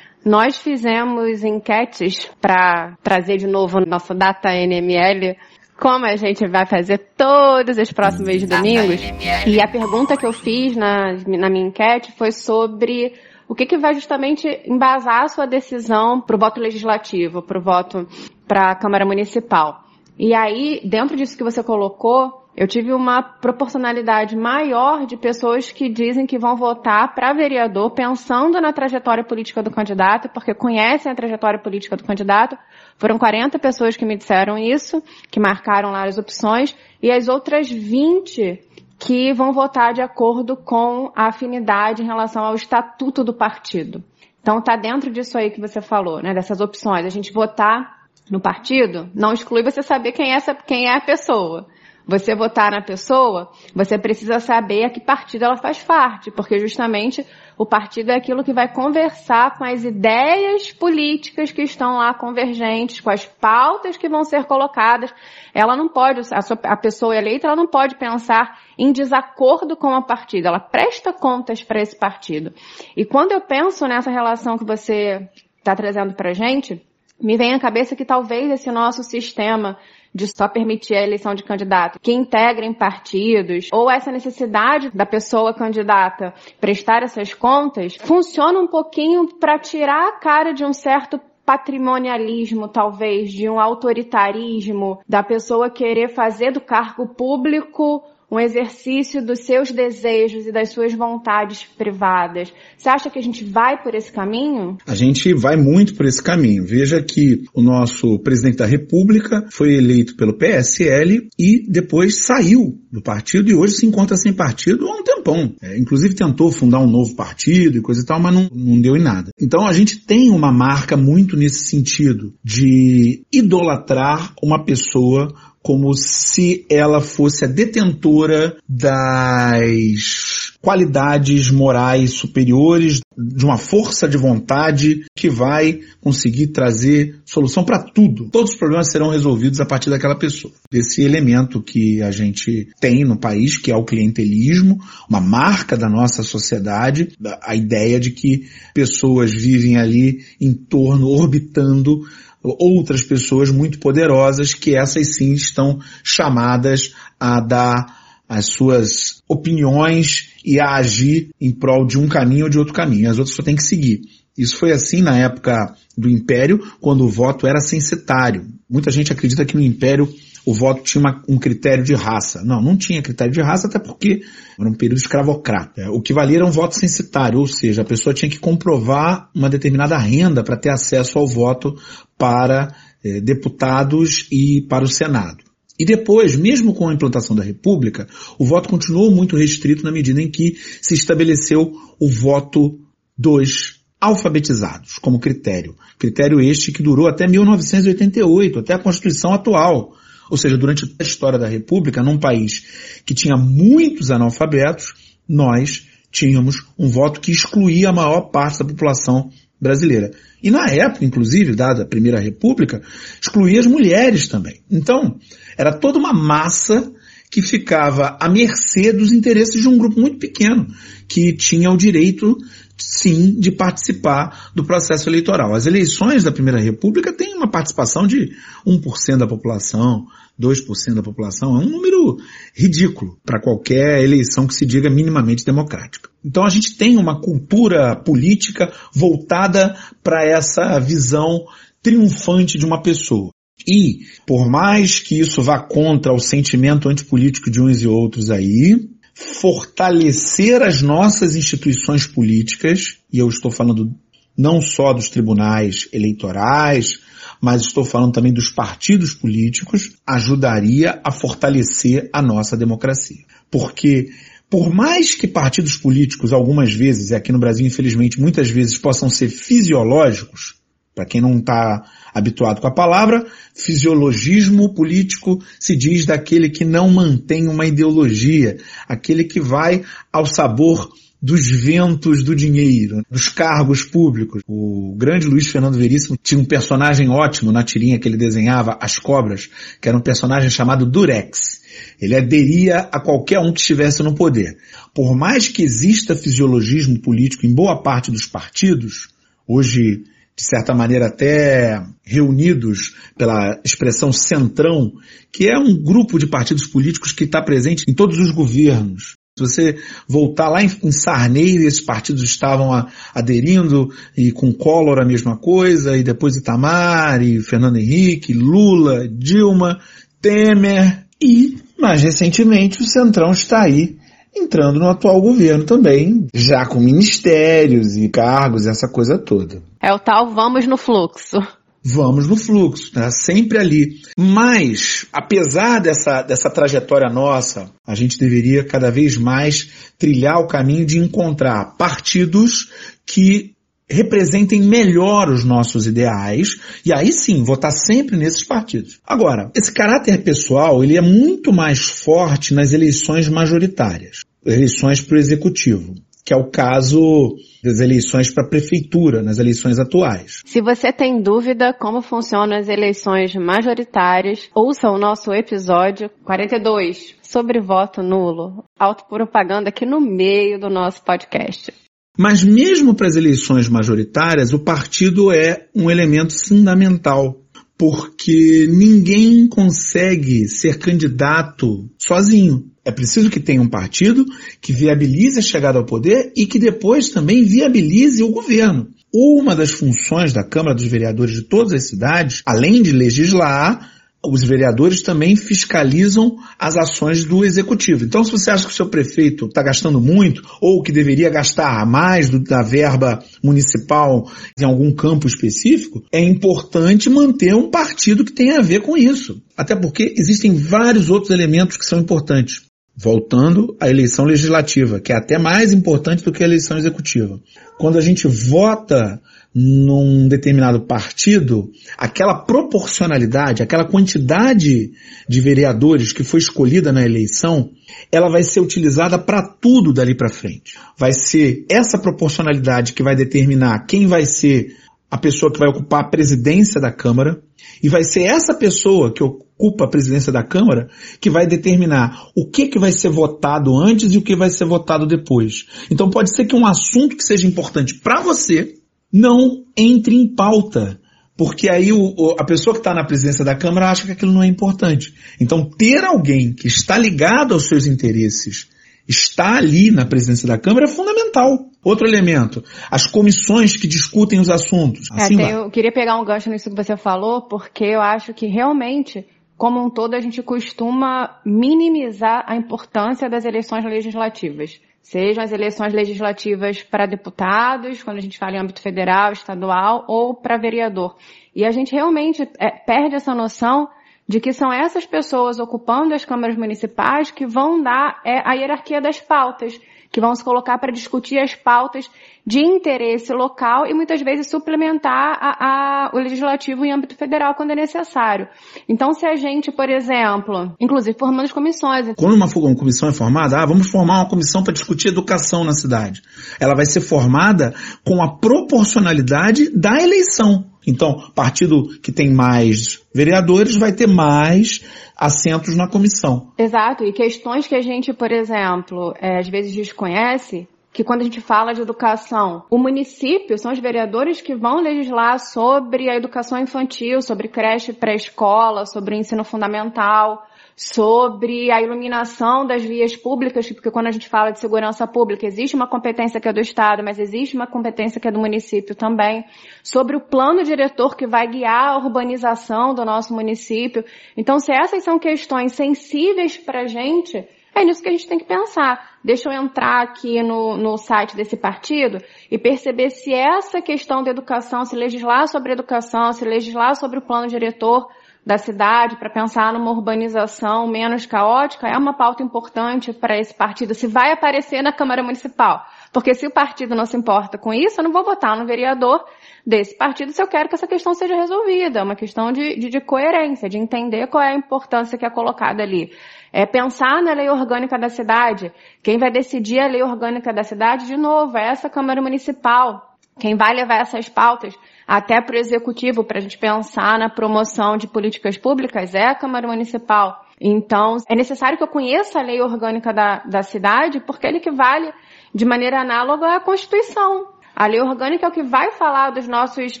Nós 0.24 0.58
fizemos 0.58 1.44
enquetes 1.44 2.30
para 2.40 2.96
trazer 3.02 3.38
de 3.38 3.46
novo 3.46 3.80
nossa 3.80 4.14
data 4.14 4.50
NML, 4.50 5.36
como 5.78 6.04
a 6.06 6.16
gente 6.16 6.46
vai 6.46 6.66
fazer 6.66 6.98
todos 7.16 7.78
os 7.78 7.92
próximos 7.92 8.42
domingos. 8.46 9.00
E 9.46 9.60
a 9.60 9.68
pergunta 9.68 10.16
que 10.16 10.26
eu 10.26 10.32
fiz 10.32 10.76
na, 10.76 11.14
na 11.26 11.48
minha 11.48 11.68
enquete 11.68 12.12
foi 12.12 12.32
sobre 12.32 13.14
o 13.48 13.54
que, 13.54 13.64
que 13.64 13.78
vai 13.78 13.94
justamente 13.94 14.46
embasar 14.66 15.22
a 15.22 15.28
sua 15.28 15.46
decisão 15.46 16.20
para 16.20 16.36
o 16.36 16.38
voto 16.38 16.60
legislativo, 16.60 17.40
para 17.40 17.58
o 17.58 17.62
voto 17.62 18.06
para 18.46 18.72
a 18.72 18.74
Câmara 18.74 19.06
Municipal. 19.06 19.84
E 20.18 20.34
aí, 20.34 20.80
dentro 20.84 21.16
disso 21.16 21.36
que 21.36 21.44
você 21.44 21.62
colocou, 21.62 22.47
eu 22.58 22.66
tive 22.66 22.92
uma 22.92 23.22
proporcionalidade 23.22 24.36
maior 24.36 25.06
de 25.06 25.16
pessoas 25.16 25.70
que 25.70 25.88
dizem 25.88 26.26
que 26.26 26.36
vão 26.36 26.56
votar 26.56 27.14
para 27.14 27.32
vereador 27.32 27.92
pensando 27.92 28.60
na 28.60 28.72
trajetória 28.72 29.22
política 29.22 29.62
do 29.62 29.70
candidato, 29.70 30.28
porque 30.30 30.52
conhecem 30.52 31.12
a 31.12 31.14
trajetória 31.14 31.60
política 31.60 31.96
do 31.96 32.02
candidato. 32.02 32.58
Foram 32.96 33.16
40 33.16 33.60
pessoas 33.60 33.96
que 33.96 34.04
me 34.04 34.16
disseram 34.16 34.58
isso, 34.58 35.00
que 35.30 35.38
marcaram 35.38 35.92
lá 35.92 36.04
as 36.04 36.18
opções, 36.18 36.76
e 37.00 37.12
as 37.12 37.28
outras 37.28 37.70
20 37.70 38.60
que 38.98 39.32
vão 39.32 39.52
votar 39.52 39.94
de 39.94 40.02
acordo 40.02 40.56
com 40.56 41.12
a 41.14 41.28
afinidade 41.28 42.02
em 42.02 42.06
relação 42.06 42.42
ao 42.42 42.56
estatuto 42.56 43.22
do 43.22 43.32
partido. 43.32 44.02
Então 44.42 44.60
tá 44.60 44.74
dentro 44.74 45.12
disso 45.12 45.38
aí 45.38 45.52
que 45.52 45.60
você 45.60 45.80
falou, 45.80 46.20
né, 46.20 46.34
dessas 46.34 46.60
opções. 46.60 47.06
A 47.06 47.08
gente 47.08 47.32
votar 47.32 47.98
no 48.28 48.40
partido 48.40 49.08
não 49.14 49.32
exclui 49.32 49.62
você 49.62 49.80
saber 49.80 50.10
quem 50.10 50.32
é, 50.32 50.34
essa, 50.34 50.56
quem 50.56 50.88
é 50.88 50.96
a 50.96 51.00
pessoa 51.00 51.68
você 52.08 52.34
votar 52.34 52.70
na 52.70 52.80
pessoa, 52.80 53.50
você 53.74 53.98
precisa 53.98 54.40
saber 54.40 54.84
a 54.84 54.90
que 54.90 54.98
partido 54.98 55.44
ela 55.44 55.58
faz 55.58 55.82
parte, 55.82 56.30
porque 56.30 56.58
justamente 56.58 57.22
o 57.58 57.66
partido 57.66 58.10
é 58.10 58.16
aquilo 58.16 58.42
que 58.42 58.54
vai 58.54 58.72
conversar 58.72 59.58
com 59.58 59.64
as 59.64 59.84
ideias 59.84 60.72
políticas 60.72 61.52
que 61.52 61.60
estão 61.60 61.98
lá 61.98 62.14
convergentes, 62.14 63.02
com 63.02 63.10
as 63.10 63.26
pautas 63.26 63.98
que 63.98 64.08
vão 64.08 64.24
ser 64.24 64.46
colocadas. 64.46 65.12
Ela 65.52 65.76
não 65.76 65.86
pode, 65.86 66.20
a, 66.32 66.40
sua, 66.40 66.58
a 66.64 66.76
pessoa 66.78 67.14
eleita, 67.14 67.46
ela 67.46 67.56
não 67.56 67.66
pode 67.66 67.96
pensar 67.96 68.58
em 68.78 68.90
desacordo 68.90 69.76
com 69.76 69.94
a 69.94 70.00
partido, 70.00 70.48
ela 70.48 70.60
presta 70.60 71.12
contas 71.12 71.62
para 71.62 71.82
esse 71.82 71.98
partido. 71.98 72.54
E 72.96 73.04
quando 73.04 73.32
eu 73.32 73.40
penso 73.42 73.86
nessa 73.86 74.10
relação 74.10 74.56
que 74.56 74.64
você 74.64 75.28
está 75.58 75.76
trazendo 75.76 76.14
para 76.14 76.32
gente, 76.32 76.82
me 77.20 77.36
vem 77.36 77.52
à 77.52 77.60
cabeça 77.60 77.94
que 77.94 78.04
talvez 78.04 78.50
esse 78.50 78.70
nosso 78.70 79.02
sistema 79.02 79.76
de 80.14 80.26
só 80.26 80.48
permitir 80.48 80.94
a 80.94 81.02
eleição 81.02 81.34
de 81.34 81.42
candidato. 81.42 81.98
Que 82.00 82.12
integrem 82.12 82.72
partidos, 82.72 83.68
ou 83.72 83.90
essa 83.90 84.10
necessidade 84.10 84.90
da 84.90 85.06
pessoa 85.06 85.54
candidata 85.54 86.34
prestar 86.60 87.02
essas 87.02 87.34
contas, 87.34 87.96
funciona 87.96 88.58
um 88.58 88.66
pouquinho 88.66 89.28
para 89.38 89.58
tirar 89.58 90.08
a 90.08 90.12
cara 90.12 90.52
de 90.52 90.64
um 90.64 90.72
certo 90.72 91.20
patrimonialismo, 91.44 92.68
talvez, 92.68 93.32
de 93.32 93.48
um 93.48 93.58
autoritarismo, 93.58 95.00
da 95.08 95.22
pessoa 95.22 95.70
querer 95.70 96.10
fazer 96.10 96.52
do 96.52 96.60
cargo 96.60 97.08
público 97.14 98.04
um 98.30 98.38
exercício 98.38 99.24
dos 99.24 99.40
seus 99.40 99.70
desejos 99.70 100.46
e 100.46 100.52
das 100.52 100.70
suas 100.70 100.92
vontades 100.92 101.64
privadas. 101.76 102.52
Você 102.76 102.88
acha 102.88 103.10
que 103.10 103.18
a 103.18 103.22
gente 103.22 103.44
vai 103.44 103.82
por 103.82 103.94
esse 103.94 104.12
caminho? 104.12 104.76
A 104.86 104.94
gente 104.94 105.32
vai 105.32 105.56
muito 105.56 105.94
por 105.94 106.04
esse 106.04 106.22
caminho. 106.22 106.64
Veja 106.64 107.02
que 107.02 107.44
o 107.54 107.62
nosso 107.62 108.18
presidente 108.18 108.58
da 108.58 108.66
República 108.66 109.46
foi 109.50 109.74
eleito 109.74 110.14
pelo 110.16 110.36
PSL 110.36 111.28
e 111.38 111.66
depois 111.68 112.26
saiu 112.26 112.78
do 112.92 113.02
partido 113.02 113.50
e 113.50 113.54
hoje 113.54 113.74
se 113.74 113.86
encontra 113.86 114.16
sem 114.16 114.32
partido 114.32 114.86
há 114.86 114.96
um 114.96 115.02
tempão. 115.02 115.54
É, 115.62 115.78
inclusive 115.78 116.14
tentou 116.14 116.52
fundar 116.52 116.80
um 116.80 116.90
novo 116.90 117.14
partido 117.16 117.78
e 117.78 117.82
coisa 117.82 118.02
e 118.02 118.06
tal, 118.06 118.20
mas 118.20 118.34
não, 118.34 118.48
não 118.52 118.80
deu 118.80 118.96
em 118.96 119.02
nada. 119.02 119.30
Então 119.40 119.66
a 119.66 119.72
gente 119.72 120.04
tem 120.04 120.30
uma 120.30 120.52
marca 120.52 120.96
muito 120.96 121.36
nesse 121.36 121.64
sentido 121.64 122.34
de 122.44 123.22
idolatrar 123.32 124.34
uma 124.42 124.64
pessoa 124.64 125.32
como 125.62 125.94
se 125.94 126.64
ela 126.70 127.00
fosse 127.00 127.44
a 127.44 127.48
detentora 127.48 128.56
das 128.68 130.48
qualidades 130.60 131.50
morais 131.50 132.12
superiores, 132.12 133.00
de 133.16 133.44
uma 133.44 133.56
força 133.56 134.08
de 134.08 134.16
vontade 134.16 135.04
que 135.16 135.28
vai 135.28 135.80
conseguir 136.00 136.48
trazer 136.48 137.20
solução 137.24 137.64
para 137.64 137.78
tudo. 137.78 138.28
Todos 138.30 138.52
os 138.52 138.56
problemas 138.56 138.90
serão 138.90 139.10
resolvidos 139.10 139.60
a 139.60 139.66
partir 139.66 139.90
daquela 139.90 140.16
pessoa. 140.16 140.52
Esse 140.72 141.02
elemento 141.02 141.62
que 141.62 142.02
a 142.02 142.10
gente 142.10 142.68
tem 142.80 143.04
no 143.04 143.18
país, 143.18 143.56
que 143.56 143.70
é 143.70 143.76
o 143.76 143.84
clientelismo, 143.84 144.78
uma 145.08 145.20
marca 145.20 145.76
da 145.76 145.88
nossa 145.88 146.22
sociedade, 146.22 147.08
a 147.42 147.54
ideia 147.54 147.98
de 147.98 148.10
que 148.10 148.46
pessoas 148.74 149.32
vivem 149.32 149.76
ali 149.76 150.18
em 150.40 150.52
torno, 150.52 151.08
orbitando 151.08 152.02
outras 152.42 153.02
pessoas 153.02 153.50
muito 153.50 153.78
poderosas 153.78 154.54
que 154.54 154.76
essas 154.76 155.16
sim 155.16 155.32
estão 155.32 155.80
chamadas 156.02 156.94
a 157.18 157.40
dar 157.40 157.98
as 158.28 158.46
suas 158.46 159.22
opiniões 159.28 160.30
e 160.44 160.60
a 160.60 160.74
agir 160.74 161.30
em 161.40 161.50
prol 161.50 161.86
de 161.86 161.98
um 161.98 162.08
caminho 162.08 162.44
ou 162.44 162.50
de 162.50 162.58
outro 162.58 162.74
caminho. 162.74 163.10
As 163.10 163.18
outras 163.18 163.34
só 163.34 163.42
têm 163.42 163.56
que 163.56 163.62
seguir. 163.62 164.02
Isso 164.36 164.56
foi 164.56 164.70
assim 164.70 165.02
na 165.02 165.18
época 165.18 165.74
do 165.96 166.08
Império, 166.08 166.60
quando 166.80 167.04
o 167.04 167.08
voto 167.08 167.46
era 167.46 167.58
censitário. 167.60 168.46
Muita 168.70 168.90
gente 168.90 169.12
acredita 169.12 169.44
que 169.44 169.56
no 169.56 169.62
Império 169.62 170.08
o 170.46 170.54
voto 170.54 170.82
tinha 170.82 171.00
uma, 171.00 171.22
um 171.28 171.36
critério 171.36 171.82
de 171.82 171.92
raça. 171.92 172.42
Não, 172.44 172.62
não 172.62 172.76
tinha 172.76 173.02
critério 173.02 173.32
de 173.32 173.42
raça, 173.42 173.66
até 173.66 173.78
porque 173.78 174.22
era 174.58 174.68
um 174.68 174.74
período 174.74 174.98
escravocrata. 174.98 175.90
O 175.90 176.00
que 176.00 176.14
valia 176.14 176.38
era 176.38 176.46
um 176.46 176.50
voto 176.50 176.74
censitário, 176.74 177.38
ou 177.38 177.46
seja, 177.46 177.82
a 177.82 177.84
pessoa 177.84 178.14
tinha 178.14 178.30
que 178.30 178.38
comprovar 178.38 179.28
uma 179.34 179.50
determinada 179.50 179.98
renda 179.98 180.42
para 180.42 180.56
ter 180.56 180.70
acesso 180.70 181.18
ao 181.18 181.26
voto 181.26 181.74
para 182.18 182.74
eh, 183.02 183.20
deputados 183.20 184.26
e 184.30 184.62
para 184.68 184.84
o 184.84 184.88
Senado. 184.88 185.48
E 185.78 185.84
depois, 185.84 186.34
mesmo 186.36 186.74
com 186.74 186.88
a 186.88 186.92
implantação 186.92 187.36
da 187.36 187.44
República, 187.44 188.08
o 188.36 188.44
voto 188.44 188.68
continuou 188.68 189.12
muito 189.14 189.36
restrito 189.36 189.84
na 189.84 189.92
medida 189.92 190.20
em 190.20 190.28
que 190.28 190.56
se 190.82 190.94
estabeleceu 190.94 191.72
o 192.00 192.08
voto 192.10 192.80
dos 193.16 193.78
alfabetizados 194.00 194.98
como 194.98 195.20
critério. 195.20 195.76
Critério 195.98 196.40
este 196.40 196.72
que 196.72 196.82
durou 196.82 197.06
até 197.06 197.28
1988, 197.28 198.58
até 198.58 198.74
a 198.74 198.78
Constituição 198.78 199.32
atual. 199.32 199.94
Ou 200.28 200.36
seja, 200.36 200.58
durante 200.58 200.84
a 200.98 201.02
história 201.02 201.38
da 201.38 201.48
República, 201.48 202.02
num 202.02 202.18
país 202.18 203.00
que 203.06 203.14
tinha 203.14 203.36
muitos 203.36 204.10
analfabetos, 204.10 204.94
nós 205.28 205.86
tínhamos 206.10 206.66
um 206.78 206.88
voto 206.88 207.20
que 207.20 207.30
excluía 207.30 207.90
a 207.90 207.92
maior 207.92 208.22
parte 208.30 208.58
da 208.58 208.64
população 208.64 209.30
brasileira. 209.60 210.12
E 210.42 210.50
na 210.50 210.68
época, 210.68 211.04
inclusive, 211.04 211.54
dada 211.54 211.82
a 211.82 211.86
Primeira 211.86 212.20
República, 212.20 212.80
excluía 213.20 213.60
as 213.60 213.66
mulheres 213.66 214.28
também. 214.28 214.60
Então, 214.70 215.18
era 215.56 215.72
toda 215.72 215.98
uma 215.98 216.12
massa 216.12 216.92
que 217.30 217.42
ficava 217.42 218.16
à 218.20 218.28
mercê 218.28 218.92
dos 218.92 219.12
interesses 219.12 219.60
de 219.60 219.68
um 219.68 219.76
grupo 219.76 220.00
muito 220.00 220.18
pequeno, 220.18 220.66
que 221.06 221.34
tinha 221.34 221.70
o 221.70 221.76
direito, 221.76 222.36
sim, 222.78 223.38
de 223.38 223.50
participar 223.50 224.50
do 224.54 224.64
processo 224.64 225.08
eleitoral. 225.08 225.54
As 225.54 225.66
eleições 225.66 226.22
da 226.24 226.32
Primeira 226.32 226.60
República 226.60 227.12
têm 227.12 227.34
uma 227.34 227.50
participação 227.50 228.06
de 228.06 228.30
1% 228.66 229.16
da 229.16 229.26
população, 229.26 230.06
2% 230.40 230.94
da 230.94 231.02
população, 231.02 231.60
é 231.60 231.64
um 231.64 231.68
número 231.68 232.16
ridículo 232.54 233.18
para 233.24 233.40
qualquer 233.40 234.02
eleição 234.02 234.46
que 234.46 234.54
se 234.54 234.64
diga 234.64 234.88
minimamente 234.88 235.44
democrática. 235.44 236.08
Então 236.24 236.44
a 236.44 236.50
gente 236.50 236.76
tem 236.76 236.96
uma 236.96 237.20
cultura 237.20 237.96
política 237.96 238.72
voltada 238.94 239.76
para 240.02 240.24
essa 240.24 240.78
visão 240.78 241.44
triunfante 241.82 242.56
de 242.56 242.64
uma 242.64 242.82
pessoa. 242.82 243.30
E, 243.66 244.06
por 244.24 244.48
mais 244.48 245.00
que 245.00 245.18
isso 245.18 245.42
vá 245.42 245.58
contra 245.58 246.12
o 246.12 246.20
sentimento 246.20 246.88
antipolítico 246.88 247.50
de 247.50 247.60
uns 247.60 247.82
e 247.82 247.88
outros 247.88 248.30
aí, 248.30 248.88
fortalecer 249.18 250.62
as 250.62 250.80
nossas 250.80 251.34
instituições 251.34 252.06
políticas, 252.06 252.98
e 253.12 253.18
eu 253.18 253.28
estou 253.28 253.50
falando 253.50 253.92
não 254.36 254.62
só 254.62 254.92
dos 254.92 255.08
tribunais 255.08 255.88
eleitorais, 255.92 257.00
mas 257.40 257.62
estou 257.62 257.84
falando 257.84 258.12
também 258.12 258.32
dos 258.32 258.50
partidos 258.50 259.14
políticos, 259.14 259.92
ajudaria 260.06 261.00
a 261.04 261.10
fortalecer 261.10 262.08
a 262.12 262.22
nossa 262.22 262.56
democracia. 262.56 263.24
Porque 263.50 264.08
por 264.48 264.72
mais 264.72 265.14
que 265.14 265.26
partidos 265.26 265.76
políticos 265.76 266.32
algumas 266.32 266.72
vezes, 266.72 267.10
e 267.10 267.14
aqui 267.14 267.32
no 267.32 267.38
Brasil 267.40 267.66
infelizmente 267.66 268.20
muitas 268.20 268.48
vezes 268.48 268.78
possam 268.78 269.10
ser 269.10 269.28
fisiológicos, 269.28 270.57
para 270.98 271.06
quem 271.06 271.20
não 271.20 271.38
está 271.38 271.84
habituado 272.12 272.60
com 272.60 272.66
a 272.66 272.74
palavra, 272.74 273.24
fisiologismo 273.54 274.74
político 274.74 275.40
se 275.60 275.76
diz 275.76 276.04
daquele 276.04 276.50
que 276.50 276.64
não 276.64 276.90
mantém 276.90 277.46
uma 277.46 277.64
ideologia, 277.64 278.56
aquele 278.88 279.22
que 279.22 279.40
vai 279.40 279.84
ao 280.12 280.26
sabor 280.26 280.92
dos 281.22 281.48
ventos 281.48 282.24
do 282.24 282.34
dinheiro, 282.34 283.02
dos 283.08 283.28
cargos 283.28 283.84
públicos. 283.84 284.42
O 284.48 284.96
grande 284.96 285.28
Luiz 285.28 285.46
Fernando 285.46 285.78
Veríssimo 285.78 286.16
tinha 286.20 286.40
um 286.40 286.44
personagem 286.44 287.08
ótimo 287.08 287.52
na 287.52 287.62
tirinha 287.62 287.98
que 288.00 288.08
ele 288.08 288.16
desenhava, 288.16 288.76
As 288.80 288.98
Cobras, 288.98 289.48
que 289.80 289.88
era 289.88 289.96
um 289.96 290.02
personagem 290.02 290.50
chamado 290.50 290.84
Durex. 290.84 291.60
Ele 292.00 292.16
aderia 292.16 292.88
a 292.90 292.98
qualquer 292.98 293.38
um 293.38 293.52
que 293.52 293.60
estivesse 293.60 294.02
no 294.02 294.16
poder. 294.16 294.58
Por 294.92 295.16
mais 295.16 295.46
que 295.46 295.62
exista 295.62 296.16
fisiologismo 296.16 297.00
político 297.00 297.46
em 297.46 297.54
boa 297.54 297.80
parte 297.84 298.10
dos 298.10 298.26
partidos, 298.26 299.08
hoje 299.46 300.02
de 300.38 300.44
certa 300.44 300.72
maneira 300.72 301.06
até 301.06 301.82
reunidos 302.04 302.94
pela 303.16 303.60
expressão 303.64 304.12
centrão, 304.12 304.92
que 305.32 305.48
é 305.48 305.58
um 305.58 305.74
grupo 305.74 306.16
de 306.16 306.28
partidos 306.28 306.64
políticos 306.64 307.10
que 307.10 307.24
está 307.24 307.42
presente 307.42 307.84
em 307.88 307.92
todos 307.92 308.20
os 308.20 308.30
governos. 308.30 309.16
Se 309.36 309.44
você 309.44 309.76
voltar 310.08 310.48
lá 310.48 310.62
em, 310.62 310.92
Sarney, 310.92 311.56
esses 311.66 311.80
partidos 311.80 312.22
estavam 312.22 312.70
aderindo 313.12 313.88
e 314.16 314.30
com 314.30 314.52
Collor 314.52 315.00
a 315.00 315.04
mesma 315.04 315.36
coisa, 315.36 315.96
e 315.96 316.04
depois 316.04 316.36
Itamar, 316.36 317.20
e 317.20 317.40
Fernando 317.40 317.76
Henrique, 317.76 318.32
Lula, 318.32 319.08
Dilma, 319.08 319.80
Temer, 320.20 321.04
e 321.20 321.58
mais 321.76 322.02
recentemente 322.02 322.80
o 322.80 322.86
Centrão 322.86 323.32
está 323.32 323.62
aí 323.62 323.97
entrando 324.38 324.78
no 324.78 324.88
atual 324.88 325.20
governo 325.20 325.64
também, 325.64 326.26
já 326.34 326.66
com 326.66 326.80
ministérios 326.80 327.96
e 327.96 328.08
cargos, 328.08 328.66
essa 328.66 328.88
coisa 328.88 329.18
toda. 329.18 329.62
É 329.80 329.92
o 329.92 329.98
tal 329.98 330.30
vamos 330.30 330.66
no 330.66 330.76
fluxo. 330.76 331.38
Vamos 331.84 332.26
no 332.26 332.36
fluxo, 332.36 332.90
né? 332.94 333.10
sempre 333.10 333.58
ali. 333.58 334.00
Mas, 334.18 335.06
apesar 335.12 335.80
dessa, 335.80 336.22
dessa 336.22 336.50
trajetória 336.50 337.12
nossa, 337.12 337.70
a 337.86 337.94
gente 337.94 338.18
deveria 338.18 338.64
cada 338.64 338.90
vez 338.90 339.16
mais 339.16 339.70
trilhar 339.96 340.38
o 340.38 340.46
caminho 340.46 340.84
de 340.84 340.98
encontrar 340.98 341.76
partidos 341.76 342.70
que 343.06 343.54
representem 343.90 344.60
melhor 344.60 345.30
os 345.30 345.44
nossos 345.44 345.86
ideais 345.86 346.60
e 346.84 346.92
aí 346.92 347.10
sim 347.10 347.42
votar 347.42 347.72
sempre 347.72 348.16
nesses 348.16 348.44
partidos. 348.44 348.98
Agora, 349.06 349.50
esse 349.56 349.72
caráter 349.72 350.22
pessoal 350.22 350.84
ele 350.84 350.96
é 350.96 351.00
muito 351.00 351.52
mais 351.52 351.84
forte 351.84 352.52
nas 352.52 352.72
eleições 352.72 353.28
majoritárias, 353.28 354.24
eleições 354.44 355.00
para 355.00 355.16
o 355.16 355.18
executivo 355.18 355.94
que 356.28 356.34
é 356.34 356.36
o 356.36 356.50
caso 356.50 357.36
das 357.64 357.80
eleições 357.80 358.30
para 358.30 358.44
a 358.44 358.48
prefeitura, 358.50 359.22
nas 359.22 359.38
eleições 359.38 359.78
atuais. 359.78 360.42
Se 360.44 360.60
você 360.60 360.92
tem 360.92 361.22
dúvida 361.22 361.72
como 361.72 362.02
funcionam 362.02 362.54
as 362.54 362.68
eleições 362.68 363.34
majoritárias, 363.34 364.46
ouça 364.54 364.90
o 364.90 364.98
nosso 364.98 365.32
episódio 365.32 366.10
42 366.24 367.14
sobre 367.22 367.62
voto 367.62 368.02
nulo. 368.02 368.62
Autopropaganda 368.78 369.70
aqui 369.70 369.86
no 369.86 370.02
meio 370.02 370.60
do 370.60 370.68
nosso 370.68 371.02
podcast. 371.02 371.72
Mas 372.18 372.44
mesmo 372.44 372.94
para 372.94 373.06
as 373.06 373.16
eleições 373.16 373.66
majoritárias, 373.66 374.52
o 374.52 374.58
partido 374.58 375.32
é 375.32 375.68
um 375.74 375.90
elemento 375.90 376.34
fundamental, 376.46 377.40
porque 377.78 378.66
ninguém 378.68 379.48
consegue 379.48 380.46
ser 380.46 380.78
candidato 380.78 381.88
sozinho. 381.96 382.66
É 382.88 382.90
preciso 382.90 383.28
que 383.28 383.38
tenha 383.38 383.60
um 383.60 383.68
partido 383.68 384.24
que 384.62 384.72
viabilize 384.72 385.38
a 385.38 385.42
chegada 385.42 385.78
ao 385.78 385.84
poder 385.84 386.32
e 386.34 386.46
que 386.46 386.58
depois 386.58 387.10
também 387.10 387.44
viabilize 387.44 388.22
o 388.22 388.30
governo. 388.30 388.88
Uma 389.12 389.54
das 389.54 389.72
funções 389.72 390.32
da 390.32 390.42
Câmara 390.42 390.74
dos 390.74 390.86
Vereadores 390.86 391.34
de 391.34 391.42
todas 391.42 391.74
as 391.74 391.86
cidades, 391.86 392.40
além 392.46 392.80
de 392.82 392.90
legislar, 392.90 393.92
os 394.26 394.42
vereadores 394.42 395.02
também 395.02 395.36
fiscalizam 395.36 396.38
as 396.58 396.78
ações 396.78 397.24
do 397.24 397.44
executivo. 397.44 398.06
Então, 398.06 398.24
se 398.24 398.30
você 398.30 398.50
acha 398.50 398.64
que 398.64 398.72
o 398.72 398.74
seu 398.74 398.88
prefeito 398.88 399.44
está 399.44 399.62
gastando 399.62 400.00
muito 400.00 400.42
ou 400.58 400.82
que 400.82 400.90
deveria 400.90 401.28
gastar 401.28 401.86
mais 401.86 402.30
do, 402.30 402.40
da 402.40 402.62
verba 402.62 403.22
municipal 403.44 404.30
em 404.58 404.64
algum 404.64 404.90
campo 404.92 405.26
específico, 405.26 406.02
é 406.10 406.20
importante 406.20 407.10
manter 407.10 407.54
um 407.54 407.70
partido 407.70 408.24
que 408.24 408.32
tenha 408.32 408.60
a 408.60 408.62
ver 408.62 408.80
com 408.80 408.96
isso. 408.96 409.42
Até 409.54 409.76
porque 409.76 410.14
existem 410.16 410.54
vários 410.54 411.10
outros 411.10 411.30
elementos 411.30 411.76
que 411.76 411.84
são 411.84 412.00
importantes. 412.00 412.67
Voltando 413.00 413.76
à 413.78 413.88
eleição 413.88 414.24
legislativa, 414.24 414.98
que 414.98 415.12
é 415.12 415.16
até 415.16 415.38
mais 415.38 415.72
importante 415.72 416.24
do 416.24 416.32
que 416.32 416.42
a 416.42 416.46
eleição 416.46 416.76
executiva. 416.76 417.38
Quando 417.78 417.96
a 417.96 418.00
gente 418.00 418.26
vota 418.26 419.20
num 419.54 420.26
determinado 420.26 420.80
partido, 420.80 421.70
aquela 421.96 422.34
proporcionalidade, 422.34 423.62
aquela 423.62 423.84
quantidade 423.84 424.90
de 425.28 425.40
vereadores 425.40 426.12
que 426.12 426.24
foi 426.24 426.40
escolhida 426.40 426.92
na 426.92 427.04
eleição, 427.04 427.70
ela 428.10 428.28
vai 428.28 428.42
ser 428.42 428.60
utilizada 428.60 429.16
para 429.16 429.42
tudo 429.42 429.92
dali 429.92 430.14
para 430.14 430.28
frente. 430.28 430.74
Vai 430.98 431.12
ser 431.12 431.64
essa 431.68 431.98
proporcionalidade 431.98 432.92
que 432.94 433.02
vai 433.02 433.14
determinar 433.14 433.86
quem 433.86 434.08
vai 434.08 434.26
ser 434.26 434.76
a 435.10 435.16
pessoa 435.16 435.52
que 435.52 435.58
vai 435.58 435.68
ocupar 435.68 436.00
a 436.00 436.08
presidência 436.08 436.80
da 436.80 436.92
Câmara, 436.92 437.40
e 437.82 437.88
vai 437.88 438.04
ser 438.04 438.24
essa 438.24 438.54
pessoa 438.54 439.12
que 439.12 439.22
ocupa 439.58 439.84
a 439.84 439.88
presidência 439.88 440.32
da 440.32 440.44
Câmara 440.44 440.88
que 441.20 441.28
vai 441.28 441.46
determinar 441.46 442.28
o 442.34 442.48
que, 442.48 442.68
que 442.68 442.78
vai 442.78 442.92
ser 442.92 443.08
votado 443.08 443.76
antes 443.76 444.12
e 444.12 444.18
o 444.18 444.22
que 444.22 444.36
vai 444.36 444.48
ser 444.48 444.64
votado 444.64 445.06
depois. 445.06 445.66
Então 445.90 446.08
pode 446.08 446.34
ser 446.34 446.46
que 446.46 446.54
um 446.54 446.64
assunto 446.64 447.16
que 447.16 447.24
seja 447.24 447.46
importante 447.46 447.98
para 447.98 448.22
você, 448.22 448.74
não 449.12 449.64
entre 449.76 450.14
em 450.14 450.34
pauta. 450.34 451.00
Porque 451.36 451.70
aí 451.70 451.92
o, 451.92 452.36
a 452.38 452.44
pessoa 452.44 452.74
que 452.74 452.80
está 452.80 452.94
na 452.94 453.04
presidência 453.04 453.44
da 453.44 453.54
Câmara 453.54 453.90
acha 453.90 454.06
que 454.06 454.12
aquilo 454.12 454.32
não 454.32 454.42
é 454.42 454.46
importante. 454.46 455.14
Então 455.40 455.68
ter 455.68 456.04
alguém 456.04 456.52
que 456.52 456.66
está 456.66 456.96
ligado 456.96 457.54
aos 457.54 457.68
seus 457.68 457.86
interesses 457.86 458.68
estar 459.08 459.56
ali 459.56 459.90
na 459.90 460.04
presidência 460.04 460.46
da 460.46 460.58
Câmara 460.58 460.84
é 460.84 460.88
fundamental. 460.88 461.70
Outro 461.82 462.06
elemento, 462.06 462.62
as 462.90 463.06
comissões 463.06 463.76
que 463.76 463.86
discutem 463.86 464.38
os 464.38 464.50
assuntos. 464.50 465.08
É, 465.12 465.22
assim 465.22 465.40
é, 465.40 465.54
eu 465.54 465.70
queria 465.70 465.90
pegar 465.90 466.20
um 466.20 466.24
gancho 466.24 466.50
nisso 466.50 466.68
que 466.68 466.76
você 466.76 466.96
falou, 466.96 467.42
porque 467.42 467.84
eu 467.84 468.02
acho 468.02 468.34
que 468.34 468.46
realmente, 468.46 469.24
como 469.58 469.84
um 469.84 469.90
todo, 469.90 470.14
a 470.14 470.20
gente 470.20 470.40
costuma 470.40 471.40
minimizar 471.44 472.44
a 472.46 472.54
importância 472.54 473.28
das 473.28 473.44
eleições 473.44 473.84
legislativas. 473.84 474.80
Sejam 475.02 475.42
as 475.42 475.50
eleições 475.50 475.92
legislativas 475.92 476.80
para 476.80 477.06
deputados, 477.06 478.02
quando 478.02 478.18
a 478.18 478.20
gente 478.20 478.38
fala 478.38 478.52
em 478.52 478.60
âmbito 478.60 478.80
federal, 478.80 479.32
estadual, 479.32 480.04
ou 480.06 480.32
para 480.32 480.56
vereador. 480.56 481.16
E 481.56 481.64
a 481.64 481.72
gente 481.72 481.92
realmente 481.92 482.48
é, 482.58 482.70
perde 482.70 483.16
essa 483.16 483.34
noção 483.34 483.88
de 484.28 484.38
que 484.38 484.52
são 484.52 484.72
essas 484.72 485.04
pessoas 485.06 485.58
ocupando 485.58 486.14
as 486.14 486.24
câmaras 486.24 486.56
municipais 486.56 487.32
que 487.32 487.44
vão 487.44 487.82
dar 487.82 488.20
é, 488.24 488.40
a 488.44 488.52
hierarquia 488.52 489.00
das 489.00 489.20
pautas, 489.20 489.80
que 490.10 490.20
vão 490.20 490.34
se 490.34 490.42
colocar 490.42 490.78
para 490.78 490.92
discutir 490.92 491.38
as 491.38 491.54
pautas 491.54 492.08
de 492.46 492.60
interesse 492.60 493.30
local 493.32 493.86
e 493.86 493.92
muitas 493.92 494.22
vezes 494.22 494.48
suplementar 494.48 495.36
a, 495.38 496.06
a, 496.06 496.10
o 496.14 496.18
legislativo 496.18 496.84
em 496.84 496.92
âmbito 496.92 497.14
federal 497.14 497.54
quando 497.54 497.72
é 497.72 497.74
necessário. 497.74 498.48
Então, 498.88 499.12
se 499.12 499.26
a 499.26 499.36
gente, 499.36 499.70
por 499.70 499.88
exemplo, 499.90 500.74
inclusive 500.80 501.18
formando 501.18 501.44
as 501.44 501.52
comissões. 501.52 502.08
Quando 502.16 502.34
uma, 502.34 502.46
uma 502.46 502.76
comissão 502.76 503.08
é 503.08 503.12
formada, 503.12 503.58
ah, 503.58 503.66
vamos 503.66 503.90
formar 503.90 504.20
uma 504.20 504.28
comissão 504.28 504.64
para 504.64 504.72
discutir 504.72 505.08
educação 505.08 505.62
na 505.62 505.72
cidade. 505.72 506.22
Ela 506.58 506.74
vai 506.74 506.86
ser 506.86 507.02
formada 507.02 507.74
com 508.02 508.22
a 508.22 508.38
proporcionalidade 508.38 509.70
da 509.78 510.00
eleição. 510.00 510.64
Então, 510.88 511.30
partido 511.34 512.00
que 512.00 512.10
tem 512.10 512.32
mais 512.32 513.06
vereadores 513.14 513.76
vai 513.76 513.92
ter 513.92 514.06
mais 514.06 514.82
assentos 515.14 515.76
na 515.76 515.86
comissão. 515.86 516.50
Exato, 516.56 517.04
e 517.04 517.12
questões 517.12 517.66
que 517.66 517.74
a 517.74 517.82
gente, 517.82 518.14
por 518.14 518.32
exemplo, 518.32 519.12
é, 519.20 519.38
às 519.38 519.48
vezes 519.48 519.74
desconhece, 519.74 520.66
que 520.90 521.04
quando 521.04 521.20
a 521.20 521.24
gente 521.24 521.42
fala 521.42 521.74
de 521.74 521.82
educação, 521.82 522.64
o 522.70 522.78
município 522.78 523.58
são 523.58 523.70
os 523.70 523.78
vereadores 523.78 524.40
que 524.40 524.54
vão 524.54 524.80
legislar 524.80 525.38
sobre 525.38 526.08
a 526.08 526.16
educação 526.16 526.58
infantil, 526.58 527.20
sobre 527.20 527.48
creche 527.48 527.92
pré-escola, 527.92 528.86
sobre 528.86 529.14
o 529.14 529.18
ensino 529.18 529.44
fundamental 529.44 530.47
sobre 530.78 531.72
a 531.72 531.82
iluminação 531.82 532.64
das 532.64 532.84
vias 532.84 533.16
públicas, 533.16 533.68
porque 533.72 533.90
quando 533.90 534.06
a 534.06 534.12
gente 534.12 534.28
fala 534.28 534.52
de 534.52 534.60
segurança 534.60 535.08
pública, 535.08 535.44
existe 535.44 535.74
uma 535.74 535.88
competência 535.88 536.40
que 536.40 536.48
é 536.48 536.52
do 536.52 536.60
Estado, 536.60 537.02
mas 537.02 537.18
existe 537.18 537.56
uma 537.56 537.66
competência 537.66 538.20
que 538.20 538.28
é 538.28 538.30
do 538.30 538.38
município 538.38 538.94
também, 538.94 539.44
sobre 539.82 540.14
o 540.14 540.20
plano 540.20 540.62
diretor 540.62 541.16
que 541.16 541.26
vai 541.26 541.48
guiar 541.48 541.88
a 541.88 541.96
urbanização 541.96 542.94
do 542.94 543.04
nosso 543.04 543.34
município. 543.34 544.04
Então, 544.36 544.60
se 544.60 544.70
essas 544.70 545.02
são 545.02 545.18
questões 545.18 545.72
sensíveis 545.72 546.56
para 546.56 546.82
a 546.82 546.86
gente, 546.86 547.44
é 547.74 547.84
nisso 547.84 548.00
que 548.00 548.08
a 548.08 548.12
gente 548.12 548.28
tem 548.28 548.38
que 548.38 548.44
pensar. 548.44 549.18
Deixa 549.24 549.48
eu 549.48 549.52
entrar 549.60 550.04
aqui 550.04 550.40
no, 550.44 550.76
no 550.76 550.96
site 550.96 551.34
desse 551.34 551.56
partido 551.56 552.18
e 552.48 552.56
perceber 552.56 553.10
se 553.10 553.34
essa 553.34 553.82
questão 553.82 554.22
da 554.22 554.30
educação, 554.30 554.84
se 554.84 554.94
legislar 554.94 555.48
sobre 555.48 555.72
educação, 555.72 556.32
se 556.32 556.44
legislar 556.44 556.94
sobre 556.94 557.18
o 557.18 557.22
plano 557.22 557.48
diretor, 557.48 558.06
da 558.44 558.56
cidade 558.56 559.16
para 559.16 559.28
pensar 559.28 559.72
numa 559.72 559.90
urbanização 559.90 560.86
menos 560.86 561.26
caótica 561.26 561.86
é 561.86 561.96
uma 561.96 562.14
pauta 562.14 562.42
importante 562.42 563.12
para 563.12 563.38
esse 563.38 563.54
partido, 563.54 563.94
se 563.94 564.06
vai 564.06 564.32
aparecer 564.32 564.82
na 564.82 564.92
Câmara 564.92 565.22
Municipal. 565.22 565.84
Porque 566.12 566.32
se 566.34 566.46
o 566.46 566.50
partido 566.50 566.94
não 566.94 567.04
se 567.04 567.16
importa 567.16 567.58
com 567.58 567.72
isso, 567.74 568.00
eu 568.00 568.04
não 568.04 568.12
vou 568.12 568.24
votar 568.24 568.56
no 568.56 568.64
vereador 568.64 569.24
desse 569.66 569.96
partido 569.96 570.32
se 570.32 570.42
eu 570.42 570.46
quero 570.46 570.68
que 570.68 570.74
essa 570.74 570.86
questão 570.86 571.12
seja 571.14 571.36
resolvida. 571.36 572.00
É 572.00 572.02
uma 572.02 572.16
questão 572.16 572.50
de, 572.50 572.78
de, 572.78 572.88
de 572.88 573.00
coerência, 573.00 573.68
de 573.68 573.76
entender 573.76 574.26
qual 574.28 574.42
é 574.42 574.52
a 574.52 574.56
importância 574.56 575.18
que 575.18 575.26
é 575.26 575.30
colocada 575.30 575.82
ali. 575.82 576.10
É 576.50 576.64
pensar 576.64 577.22
na 577.22 577.34
lei 577.34 577.50
orgânica 577.50 577.98
da 577.98 578.08
cidade. 578.08 578.72
Quem 579.02 579.18
vai 579.18 579.30
decidir 579.30 579.80
a 579.80 579.86
lei 579.86 580.02
orgânica 580.02 580.52
da 580.52 580.62
cidade, 580.62 581.06
de 581.06 581.16
novo, 581.16 581.58
é 581.58 581.68
essa 581.68 581.90
Câmara 581.90 582.22
Municipal. 582.22 583.07
Quem 583.38 583.56
vai 583.56 583.74
levar 583.74 584.00
essas 584.00 584.28
pautas 584.28 584.74
até 585.06 585.40
para 585.40 585.56
o 585.56 585.58
executivo, 585.58 586.24
para 586.24 586.38
a 586.38 586.40
gente 586.40 586.58
pensar 586.58 587.18
na 587.18 587.30
promoção 587.30 587.96
de 587.96 588.06
políticas 588.06 588.58
públicas, 588.58 589.14
é 589.14 589.26
a 589.26 589.34
Câmara 589.34 589.66
Municipal. 589.66 590.44
Então, 590.60 591.16
é 591.28 591.36
necessário 591.36 591.78
que 591.78 591.84
eu 591.84 591.88
conheça 591.88 592.40
a 592.40 592.42
lei 592.42 592.60
orgânica 592.60 593.12
da, 593.12 593.38
da 593.44 593.62
cidade, 593.62 594.20
porque 594.20 594.46
ele 594.46 594.60
que 594.60 594.70
vale 594.70 595.12
de 595.54 595.64
maneira 595.64 596.00
análoga 596.00 596.56
à 596.56 596.60
Constituição. 596.60 597.46
A 597.74 597.86
lei 597.86 598.00
orgânica 598.00 598.46
é 598.46 598.48
o 598.48 598.52
que 598.52 598.62
vai 598.62 598.90
falar 598.90 599.30
dos 599.30 599.46
nossos 599.46 600.00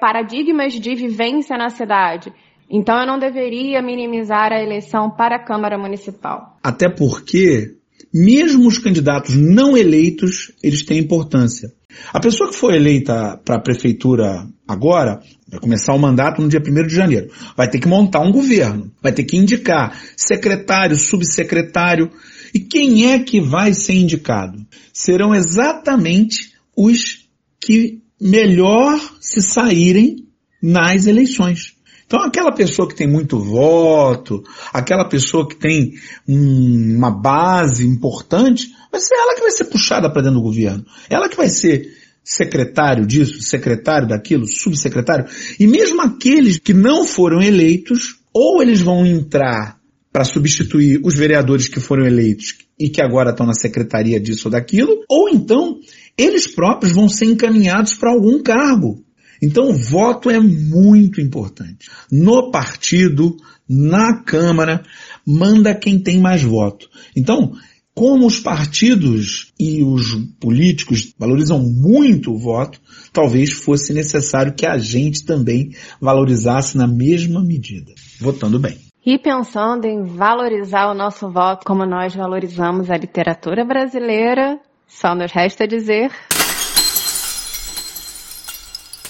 paradigmas 0.00 0.74
de 0.74 0.94
vivência 0.94 1.56
na 1.58 1.68
cidade. 1.68 2.32
Então, 2.70 3.00
eu 3.00 3.06
não 3.06 3.18
deveria 3.18 3.82
minimizar 3.82 4.52
a 4.52 4.62
eleição 4.62 5.10
para 5.10 5.36
a 5.36 5.44
Câmara 5.44 5.76
Municipal. 5.76 6.56
Até 6.62 6.88
porque, 6.88 7.76
mesmo 8.14 8.66
os 8.66 8.78
candidatos 8.78 9.36
não 9.36 9.76
eleitos, 9.76 10.52
eles 10.62 10.82
têm 10.82 10.98
importância. 10.98 11.68
A 12.12 12.20
pessoa 12.20 12.50
que 12.50 12.56
for 12.56 12.74
eleita 12.74 13.40
para 13.44 13.56
a 13.56 13.60
prefeitura 13.60 14.46
agora, 14.66 15.20
vai 15.48 15.60
começar 15.60 15.94
o 15.94 15.98
mandato 15.98 16.40
no 16.40 16.48
dia 16.48 16.60
1 16.60 16.86
de 16.86 16.94
janeiro, 16.94 17.30
vai 17.56 17.68
ter 17.68 17.78
que 17.78 17.88
montar 17.88 18.20
um 18.20 18.32
governo, 18.32 18.90
vai 19.02 19.12
ter 19.12 19.24
que 19.24 19.36
indicar 19.36 19.98
secretário, 20.16 20.96
subsecretário. 20.96 22.10
E 22.54 22.60
quem 22.60 23.12
é 23.12 23.18
que 23.18 23.40
vai 23.40 23.74
ser 23.74 23.94
indicado? 23.94 24.58
Serão 24.92 25.34
exatamente 25.34 26.52
os 26.76 27.28
que 27.60 28.00
melhor 28.20 28.98
se 29.20 29.42
saírem 29.42 30.26
nas 30.62 31.06
eleições. 31.06 31.74
Então 32.12 32.26
aquela 32.26 32.52
pessoa 32.52 32.86
que 32.86 32.94
tem 32.94 33.08
muito 33.08 33.38
voto, 33.38 34.44
aquela 34.70 35.08
pessoa 35.08 35.48
que 35.48 35.56
tem 35.56 35.94
um, 36.28 36.94
uma 36.98 37.10
base 37.10 37.86
importante, 37.86 38.68
vai 38.90 39.00
ser 39.00 39.14
ela 39.14 39.34
que 39.34 39.40
vai 39.40 39.50
ser 39.50 39.64
puxada 39.64 40.12
para 40.12 40.20
dentro 40.20 40.38
do 40.38 40.42
governo. 40.42 40.84
Ela 41.08 41.26
que 41.26 41.38
vai 41.38 41.48
ser 41.48 41.90
secretário 42.22 43.06
disso, 43.06 43.40
secretário 43.40 44.06
daquilo, 44.06 44.46
subsecretário. 44.46 45.24
E 45.58 45.66
mesmo 45.66 46.02
aqueles 46.02 46.58
que 46.58 46.74
não 46.74 47.06
foram 47.06 47.40
eleitos, 47.40 48.18
ou 48.30 48.60
eles 48.60 48.82
vão 48.82 49.06
entrar 49.06 49.78
para 50.12 50.24
substituir 50.24 51.00
os 51.02 51.14
vereadores 51.14 51.66
que 51.66 51.80
foram 51.80 52.04
eleitos 52.04 52.58
e 52.78 52.90
que 52.90 53.00
agora 53.00 53.30
estão 53.30 53.46
na 53.46 53.54
secretaria 53.54 54.20
disso 54.20 54.48
ou 54.48 54.52
daquilo, 54.52 55.02
ou 55.08 55.30
então 55.30 55.78
eles 56.18 56.46
próprios 56.46 56.94
vão 56.94 57.08
ser 57.08 57.24
encaminhados 57.24 57.94
para 57.94 58.10
algum 58.10 58.42
cargo. 58.42 59.02
Então 59.42 59.70
o 59.70 59.76
voto 59.76 60.30
é 60.30 60.38
muito 60.38 61.20
importante. 61.20 61.90
No 62.10 62.50
partido, 62.52 63.36
na 63.68 64.22
Câmara, 64.22 64.82
manda 65.26 65.74
quem 65.74 65.98
tem 65.98 66.20
mais 66.20 66.42
voto. 66.42 66.88
Então, 67.16 67.52
como 67.94 68.26
os 68.26 68.38
partidos 68.40 69.52
e 69.58 69.82
os 69.82 70.14
políticos 70.40 71.12
valorizam 71.18 71.58
muito 71.60 72.32
o 72.32 72.38
voto, 72.38 72.80
talvez 73.12 73.52
fosse 73.52 73.92
necessário 73.92 74.54
que 74.54 74.66
a 74.66 74.78
gente 74.78 75.24
também 75.24 75.72
valorizasse 76.00 76.76
na 76.76 76.86
mesma 76.86 77.42
medida, 77.42 77.92
votando 78.20 78.58
bem. 78.58 78.78
E 79.04 79.18
pensando 79.18 79.84
em 79.84 80.04
valorizar 80.04 80.90
o 80.90 80.94
nosso 80.94 81.28
voto 81.28 81.66
como 81.66 81.84
nós 81.84 82.14
valorizamos 82.14 82.88
a 82.88 82.96
literatura 82.96 83.64
brasileira, 83.64 84.58
só 84.86 85.14
nos 85.14 85.32
resta 85.32 85.66
dizer 85.66 86.10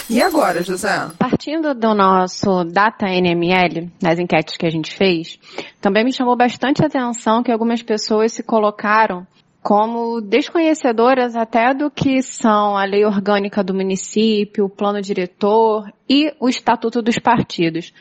e 0.09 0.21
agora, 0.21 0.62
José? 0.62 1.11
Partindo 1.19 1.75
do 1.75 1.95
nosso 1.95 2.65
Data 2.65 3.07
NML, 3.07 3.91
das 4.01 4.19
enquetes 4.19 4.57
que 4.57 4.67
a 4.67 4.71
gente 4.71 4.95
fez, 4.95 5.38
também 5.81 6.05
me 6.05 6.12
chamou 6.12 6.37
bastante 6.37 6.85
atenção 6.85 7.43
que 7.43 7.53
algumas 7.53 7.83
pessoas 7.83 8.33
se 8.33 8.43
colocaram 8.43 9.27
como 9.62 10.21
desconhecedoras 10.21 11.37
até 11.37 11.73
do 11.73 11.88
que 11.88 12.21
são 12.21 12.77
a 12.77 12.85
lei 12.85 13.05
orgânica 13.05 13.62
do 13.62 13.73
município, 13.73 14.65
o 14.65 14.69
plano 14.69 15.01
diretor 15.01 15.88
e 16.09 16.35
o 16.41 16.49
estatuto 16.49 17.01
dos 17.01 17.19
partidos. 17.19 17.95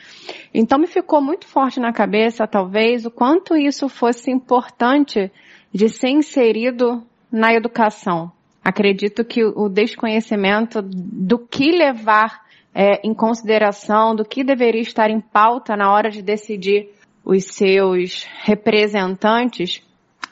Então 0.52 0.78
me 0.78 0.88
ficou 0.88 1.22
muito 1.22 1.46
forte 1.46 1.78
na 1.78 1.92
cabeça, 1.92 2.48
talvez, 2.48 3.06
o 3.06 3.10
quanto 3.10 3.56
isso 3.56 3.88
fosse 3.88 4.30
importante 4.30 5.30
de 5.72 5.88
ser 5.88 6.10
inserido 6.10 7.02
na 7.30 7.54
educação. 7.54 8.32
Acredito 8.64 9.24
que 9.24 9.44
o 9.44 9.68
desconhecimento 9.68 10.80
do 10.82 11.38
que 11.38 11.72
levar 11.72 12.42
é, 12.74 13.06
em 13.06 13.12
consideração, 13.12 14.14
do 14.14 14.24
que 14.24 14.44
deveria 14.44 14.80
estar 14.80 15.10
em 15.10 15.20
pauta 15.20 15.76
na 15.76 15.92
hora 15.92 16.10
de 16.10 16.22
decidir 16.22 16.88
os 17.24 17.44
seus 17.44 18.26
representantes, 18.44 19.82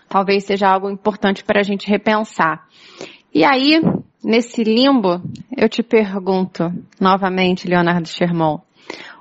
talvez 0.09 0.45
seja 0.45 0.69
algo 0.69 0.91
importante 0.91 1.45
para 1.45 1.61
a 1.61 1.63
gente 1.63 1.89
repensar. 1.89 2.67
E 3.33 3.45
aí, 3.45 3.81
nesse 4.25 4.65
limbo, 4.65 5.23
eu 5.57 5.69
te 5.69 5.83
pergunto 5.83 6.73
novamente, 7.01 7.69
Leonardo 7.69 8.09
Sherman, 8.09 8.59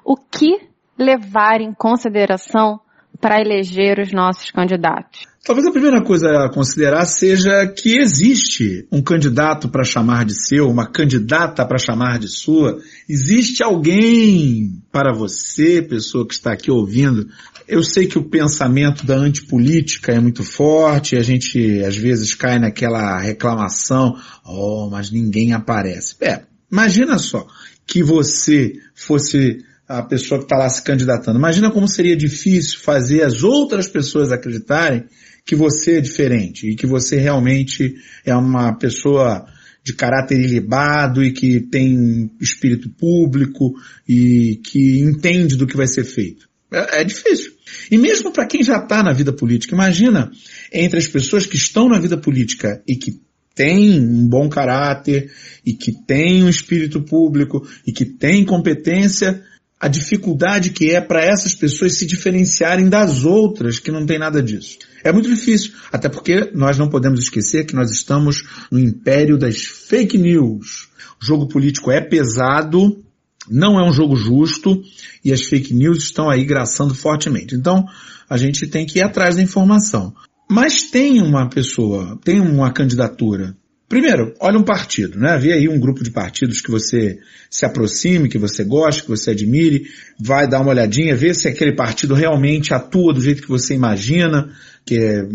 o 0.03 0.15
que 0.15 0.67
levar 0.97 1.61
em 1.61 1.73
consideração 1.73 2.79
para 3.21 3.39
eleger 3.39 3.99
os 3.99 4.11
nossos 4.11 4.49
candidatos? 4.49 5.28
Talvez 5.43 5.65
a 5.65 5.71
primeira 5.71 6.04
coisa 6.04 6.45
a 6.45 6.49
considerar 6.49 7.06
seja 7.06 7.65
que 7.65 7.97
existe 7.97 8.86
um 8.91 9.02
candidato 9.02 9.69
para 9.69 9.86
chamar 9.86 10.25
de 10.25 10.34
seu, 10.34 10.69
uma 10.69 10.86
candidata 10.86 11.65
para 11.65 11.78
chamar 11.78 12.19
de 12.19 12.28
sua. 12.28 12.80
Existe 13.08 13.63
alguém 13.63 14.82
para 14.91 15.13
você, 15.13 15.82
pessoa 15.82 16.28
que 16.28 16.34
está 16.34 16.52
aqui 16.52 16.69
ouvindo, 16.69 17.30
Eu 17.67 17.84
sei 17.84 18.08
que 18.08 18.17
o 18.17 18.23
pensamento 18.23 19.06
da 19.06 19.15
antipolítica 19.15 20.12
é 20.12 20.19
muito 20.19 20.43
forte, 20.43 21.15
a 21.15 21.21
gente 21.21 21.84
às 21.84 21.95
vezes 21.95 22.34
cai 22.34 22.60
naquela 22.60 23.19
reclamação, 23.19 24.17
oh, 24.43 24.89
mas 24.91 25.12
ninguém 25.12 25.54
aparece. 25.54 26.15
É, 26.19 26.41
imagina 26.71 27.17
só 27.17 27.47
que 27.88 28.04
você 28.04 28.73
fosse 28.93 29.63
a 29.89 30.04
pessoa 30.04 30.38
que 30.38 30.45
está 30.45 30.56
lá 30.56 30.69
se 30.69 30.84
candidatando. 30.84 31.39
Imagina 31.39 31.71
como 31.71 31.88
seria 31.88 32.15
difícil 32.15 32.80
fazer 32.80 33.23
as 33.23 33.43
outras 33.43 33.88
pessoas 33.88 34.32
acreditarem 34.32 35.06
que 35.43 35.56
você 35.56 35.97
é 35.97 36.02
diferente 36.02 36.69
e 36.69 36.75
que 36.75 36.86
você 36.86 37.17
realmente 37.17 37.95
é 38.23 38.36
uma 38.36 38.78
pessoa 38.78 39.47
de 39.84 39.93
caráter 39.93 40.39
ilibado 40.39 41.23
e 41.23 41.32
que 41.32 41.60
tem 41.60 42.30
espírito 42.39 42.88
público 42.89 43.73
e 44.08 44.62
que 44.63 44.99
entende 44.99 45.56
do 45.56 45.65
que 45.65 45.75
vai 45.75 45.88
ser 45.88 46.04
feito. 46.04 46.47
É, 46.71 47.02
é 47.02 47.04
difícil. 47.04 47.54
E 47.89 47.97
mesmo 47.97 48.32
para 48.32 48.45
quem 48.45 48.63
já 48.63 48.78
está 48.78 49.02
na 49.02 49.12
vida 49.12 49.34
política, 49.34 49.73
imagina 49.73 50.32
entre 50.71 50.99
as 50.99 51.08
pessoas 51.08 51.47
que 51.47 51.56
estão 51.56 51.89
na 51.89 51.97
vida 51.97 52.15
política 52.15 52.80
e 52.88 52.95
que 52.95 53.19
têm 53.56 53.99
um 53.99 54.28
bom 54.28 54.47
caráter 54.47 55.32
e 55.65 55.73
que 55.73 55.91
têm 55.91 56.43
um 56.43 56.49
espírito 56.49 57.02
público 57.02 57.67
e 57.88 57.91
que 57.91 58.06
têm 58.06 58.45
competência, 58.45 59.43
a 59.79 59.87
dificuldade 59.87 60.71
que 60.71 60.91
é 60.91 60.99
para 60.99 61.23
essas 61.23 61.55
pessoas 61.55 61.95
se 61.95 62.05
diferenciarem 62.05 62.89
das 62.89 63.23
outras 63.23 63.79
que 63.79 63.91
não 63.91 64.05
tem 64.05 64.19
nada 64.19 64.43
disso. 64.43 64.77
É 65.03 65.11
muito 65.11 65.29
difícil, 65.29 65.71
até 65.91 66.09
porque 66.09 66.51
nós 66.53 66.77
não 66.77 66.89
podemos 66.89 67.19
esquecer 67.19 67.65
que 67.65 67.75
nós 67.75 67.89
estamos 67.89 68.43
no 68.69 68.77
império 68.77 69.37
das 69.37 69.61
fake 69.61 70.17
news. 70.17 70.89
O 71.21 71.25
jogo 71.25 71.47
político 71.47 71.91
é 71.91 72.01
pesado, 72.01 73.01
não 73.49 73.79
é 73.79 73.87
um 73.87 73.93
jogo 73.93 74.15
justo 74.15 74.81
e 75.23 75.31
as 75.31 75.43
fake 75.43 75.73
news 75.73 76.03
estão 76.03 76.29
aí 76.29 76.43
graçando 76.43 76.93
fortemente. 76.93 77.55
Então, 77.55 77.85
a 78.29 78.35
gente 78.35 78.67
tem 78.67 78.85
que 78.85 78.99
ir 78.99 79.01
atrás 79.01 79.37
da 79.37 79.41
informação. 79.41 80.13
Mas 80.51 80.83
tem 80.83 81.21
uma 81.21 81.47
pessoa, 81.47 82.19
tem 82.23 82.41
uma 82.41 82.71
candidatura. 82.73 83.55
Primeiro, 83.89 84.36
olha 84.39 84.60
um 84.60 84.63
partido, 84.63 85.17
né? 85.17 85.36
Vê 85.39 85.52
aí 85.52 85.67
um 85.67 85.80
grupo 85.80 86.04
de 86.04 86.12
partidos 86.12 86.62
que 86.62 86.69
você 86.69 87.17
se 87.49 87.65
aproxime, 87.65 88.30
que 88.30 88.38
você 88.38 88.63
goste, 88.63 89.02
que 89.02 89.10
você 89.10 89.32
admire, 89.32 89.88
vai 90.19 90.47
dar 90.47 90.62
uma 90.62 90.69
olhadinha, 90.69 91.15
vê 91.15 91.34
se 91.34 91.47
aquele 91.47 91.75
partido 91.75 92.13
realmente 92.13 92.71
atua 92.71 93.12
do 93.12 93.19
jeito 93.19 93.41
que 93.41 93.49
você 93.49 93.73
imagina, 93.73 94.54
que 94.86 94.95
é, 94.95 95.25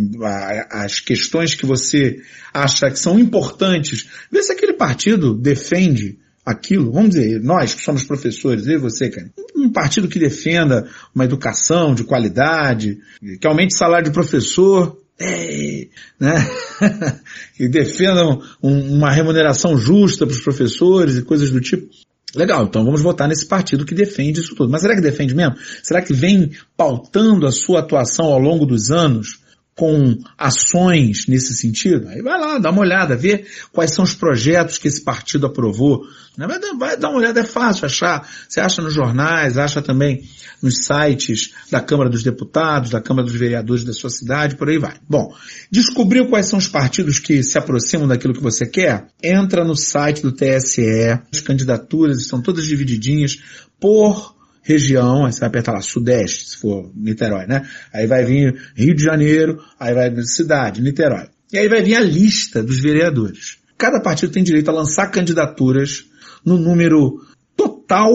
as 0.70 1.00
questões 1.00 1.56
que 1.56 1.66
você 1.66 2.20
acha 2.52 2.88
que 2.88 2.98
são 2.98 3.18
importantes, 3.18 4.08
vê 4.30 4.40
se 4.40 4.52
aquele 4.52 4.74
partido 4.74 5.34
defende 5.34 6.16
aquilo, 6.46 6.92
vamos 6.92 7.10
dizer, 7.10 7.42
nós 7.42 7.74
que 7.74 7.82
somos 7.82 8.04
professores, 8.04 8.68
e 8.68 8.76
você, 8.76 9.10
cara, 9.10 9.30
um 9.56 9.72
partido 9.72 10.06
que 10.06 10.18
defenda 10.18 10.88
uma 11.12 11.24
educação 11.24 11.92
de 11.92 12.04
qualidade, 12.04 12.98
que 13.40 13.46
aumente 13.48 13.74
o 13.74 13.78
salário 13.78 14.04
de 14.06 14.12
professor, 14.12 14.96
é, 15.20 15.86
né? 16.18 16.34
que 17.56 17.68
defenda 17.68 18.24
um, 18.62 18.96
uma 18.96 19.10
remuneração 19.10 19.76
justa 19.76 20.26
para 20.26 20.34
os 20.34 20.42
professores 20.42 21.16
e 21.16 21.22
coisas 21.22 21.50
do 21.50 21.60
tipo. 21.60 21.88
Legal, 22.34 22.64
então 22.64 22.84
vamos 22.84 23.00
votar 23.00 23.28
nesse 23.28 23.46
partido 23.46 23.86
que 23.86 23.94
defende 23.94 24.40
isso 24.40 24.56
tudo. 24.56 24.70
Mas 24.70 24.82
será 24.82 24.94
que 24.94 25.00
defende 25.00 25.34
mesmo? 25.34 25.54
Será 25.82 26.02
que 26.02 26.12
vem 26.12 26.50
pautando 26.76 27.46
a 27.46 27.52
sua 27.52 27.78
atuação 27.78 28.26
ao 28.26 28.40
longo 28.40 28.66
dos 28.66 28.90
anos 28.90 29.43
com 29.76 30.16
ações 30.38 31.26
nesse 31.26 31.52
sentido, 31.54 32.08
aí 32.08 32.22
vai 32.22 32.38
lá, 32.38 32.58
dá 32.58 32.70
uma 32.70 32.82
olhada, 32.82 33.16
vê 33.16 33.44
quais 33.72 33.92
são 33.92 34.04
os 34.04 34.14
projetos 34.14 34.78
que 34.78 34.86
esse 34.86 35.02
partido 35.02 35.46
aprovou. 35.46 36.06
Vai, 36.36 36.58
vai 36.78 36.96
dar 36.96 37.10
uma 37.10 37.18
olhada, 37.18 37.40
é 37.40 37.44
fácil 37.44 37.86
achar. 37.86 38.28
Você 38.48 38.60
acha 38.60 38.82
nos 38.82 38.94
jornais, 38.94 39.58
acha 39.58 39.82
também 39.82 40.22
nos 40.62 40.84
sites 40.84 41.52
da 41.70 41.80
Câmara 41.80 42.08
dos 42.08 42.22
Deputados, 42.22 42.90
da 42.90 43.00
Câmara 43.00 43.26
dos 43.26 43.36
Vereadores 43.36 43.84
da 43.84 43.92
sua 43.92 44.10
cidade, 44.10 44.56
por 44.56 44.68
aí 44.68 44.78
vai. 44.78 44.96
Bom, 45.08 45.34
descobriu 45.70 46.28
quais 46.28 46.46
são 46.46 46.58
os 46.58 46.68
partidos 46.68 47.18
que 47.18 47.42
se 47.42 47.58
aproximam 47.58 48.08
daquilo 48.08 48.34
que 48.34 48.42
você 48.42 48.66
quer? 48.66 49.08
Entra 49.22 49.64
no 49.64 49.76
site 49.76 50.22
do 50.22 50.32
TSE, 50.32 51.20
as 51.32 51.40
candidaturas 51.40 52.18
estão 52.18 52.40
todas 52.40 52.64
divididinhas 52.64 53.38
por 53.78 54.33
região, 54.64 55.26
aí 55.26 55.32
você 55.32 55.40
vai 55.40 55.48
apertar 55.48 55.72
lá, 55.72 55.80
Sudeste, 55.80 56.50
se 56.50 56.56
for 56.56 56.90
Niterói, 56.94 57.46
né? 57.46 57.68
Aí 57.92 58.06
vai 58.06 58.24
vir 58.24 58.60
Rio 58.74 58.94
de 58.94 59.04
Janeiro, 59.04 59.62
aí 59.78 59.94
vai 59.94 60.10
cidade, 60.24 60.80
Niterói. 60.82 61.28
E 61.52 61.58
aí 61.58 61.68
vai 61.68 61.82
vir 61.82 61.94
a 61.94 62.00
lista 62.00 62.62
dos 62.62 62.80
vereadores. 62.80 63.58
Cada 63.76 64.00
partido 64.00 64.32
tem 64.32 64.42
direito 64.42 64.70
a 64.70 64.74
lançar 64.74 65.10
candidaturas 65.10 66.04
no 66.44 66.56
número 66.56 67.20
total 67.56 68.10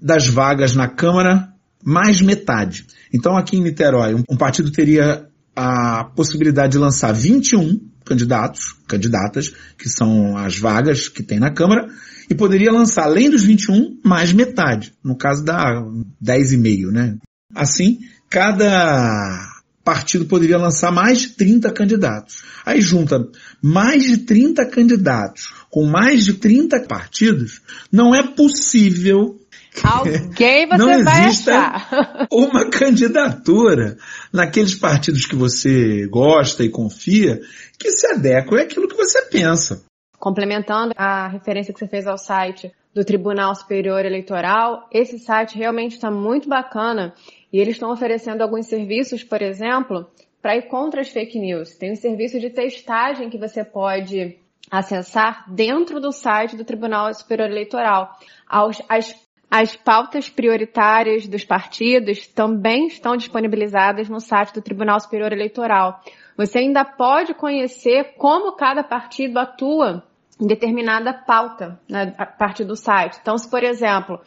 das 0.00 0.28
vagas 0.28 0.74
na 0.74 0.88
Câmara, 0.88 1.48
mais 1.84 2.20
metade. 2.20 2.86
Então 3.12 3.36
aqui 3.36 3.56
em 3.56 3.62
Niterói, 3.62 4.14
um 4.14 4.36
partido 4.36 4.70
teria 4.70 5.26
a 5.56 6.04
possibilidade 6.04 6.72
de 6.72 6.78
lançar 6.78 7.12
21 7.12 7.80
candidatos, 8.04 8.74
candidatas, 8.86 9.52
que 9.76 9.88
são 9.88 10.36
as 10.36 10.56
vagas 10.56 11.08
que 11.08 11.22
tem 11.22 11.38
na 11.38 11.50
Câmara, 11.50 11.88
e 12.28 12.34
poderia 12.34 12.70
lançar, 12.70 13.04
além 13.04 13.30
dos 13.30 13.44
21, 13.44 13.98
mais 14.04 14.32
metade. 14.32 14.92
No 15.02 15.16
caso 15.16 15.44
da 15.44 15.82
10,5, 16.22 16.90
né? 16.90 17.16
Assim, 17.54 17.98
cada 18.28 19.58
partido 19.82 20.26
poderia 20.26 20.58
lançar 20.58 20.92
mais 20.92 21.20
de 21.20 21.28
30 21.30 21.72
candidatos. 21.72 22.42
Aí 22.66 22.80
junta 22.80 23.26
mais 23.62 24.02
de 24.02 24.18
30 24.18 24.66
candidatos 24.66 25.54
com 25.70 25.86
mais 25.86 26.24
de 26.24 26.34
30 26.34 26.80
partidos, 26.82 27.62
não 27.90 28.14
é 28.14 28.22
possível 28.22 29.38
Alguém 29.82 30.66
você 30.68 30.76
não 30.76 31.04
vai 31.04 31.24
achar. 31.26 32.26
uma 32.32 32.68
candidatura 32.68 33.96
naqueles 34.32 34.74
partidos 34.74 35.24
que 35.24 35.36
você 35.36 36.06
gosta 36.08 36.64
e 36.64 36.70
confia 36.70 37.40
que 37.78 37.90
se 37.92 38.06
adequa 38.08 38.60
àquilo 38.60 38.88
que 38.88 38.96
você 38.96 39.22
pensa. 39.22 39.84
Complementando 40.18 40.92
a 40.96 41.28
referência 41.28 41.72
que 41.72 41.78
você 41.78 41.86
fez 41.86 42.06
ao 42.06 42.18
site 42.18 42.72
do 42.92 43.04
Tribunal 43.04 43.54
Superior 43.54 44.04
Eleitoral, 44.04 44.88
esse 44.90 45.18
site 45.18 45.56
realmente 45.56 45.92
está 45.92 46.10
muito 46.10 46.48
bacana 46.48 47.14
e 47.52 47.60
eles 47.60 47.74
estão 47.74 47.92
oferecendo 47.92 48.42
alguns 48.42 48.66
serviços, 48.66 49.22
por 49.22 49.40
exemplo, 49.40 50.10
para 50.42 50.56
ir 50.56 50.62
contra 50.62 51.00
as 51.00 51.08
fake 51.08 51.38
news. 51.38 51.76
Tem 51.76 51.92
um 51.92 51.96
serviço 51.96 52.40
de 52.40 52.50
testagem 52.50 53.30
que 53.30 53.38
você 53.38 53.64
pode 53.64 54.38
acessar 54.70 55.44
dentro 55.48 56.00
do 56.00 56.10
site 56.10 56.56
do 56.56 56.64
Tribunal 56.64 57.12
Superior 57.14 57.48
Eleitoral. 57.48 58.18
As, 58.48 59.14
as 59.48 59.76
pautas 59.76 60.28
prioritárias 60.28 61.28
dos 61.28 61.44
partidos 61.44 62.26
também 62.26 62.88
estão 62.88 63.16
disponibilizadas 63.16 64.08
no 64.08 64.20
site 64.20 64.54
do 64.54 64.62
Tribunal 64.62 64.98
Superior 64.98 65.32
Eleitoral. 65.32 66.00
Você 66.36 66.58
ainda 66.58 66.84
pode 66.84 67.34
conhecer 67.34 68.14
como 68.16 68.56
cada 68.56 68.82
partido 68.82 69.38
atua 69.38 70.07
determinada 70.46 71.12
pauta 71.12 71.80
né, 71.88 72.14
a 72.16 72.24
partir 72.24 72.64
do 72.64 72.76
site. 72.76 73.18
Então, 73.20 73.36
se 73.36 73.50
por 73.50 73.62
exemplo, 73.62 74.20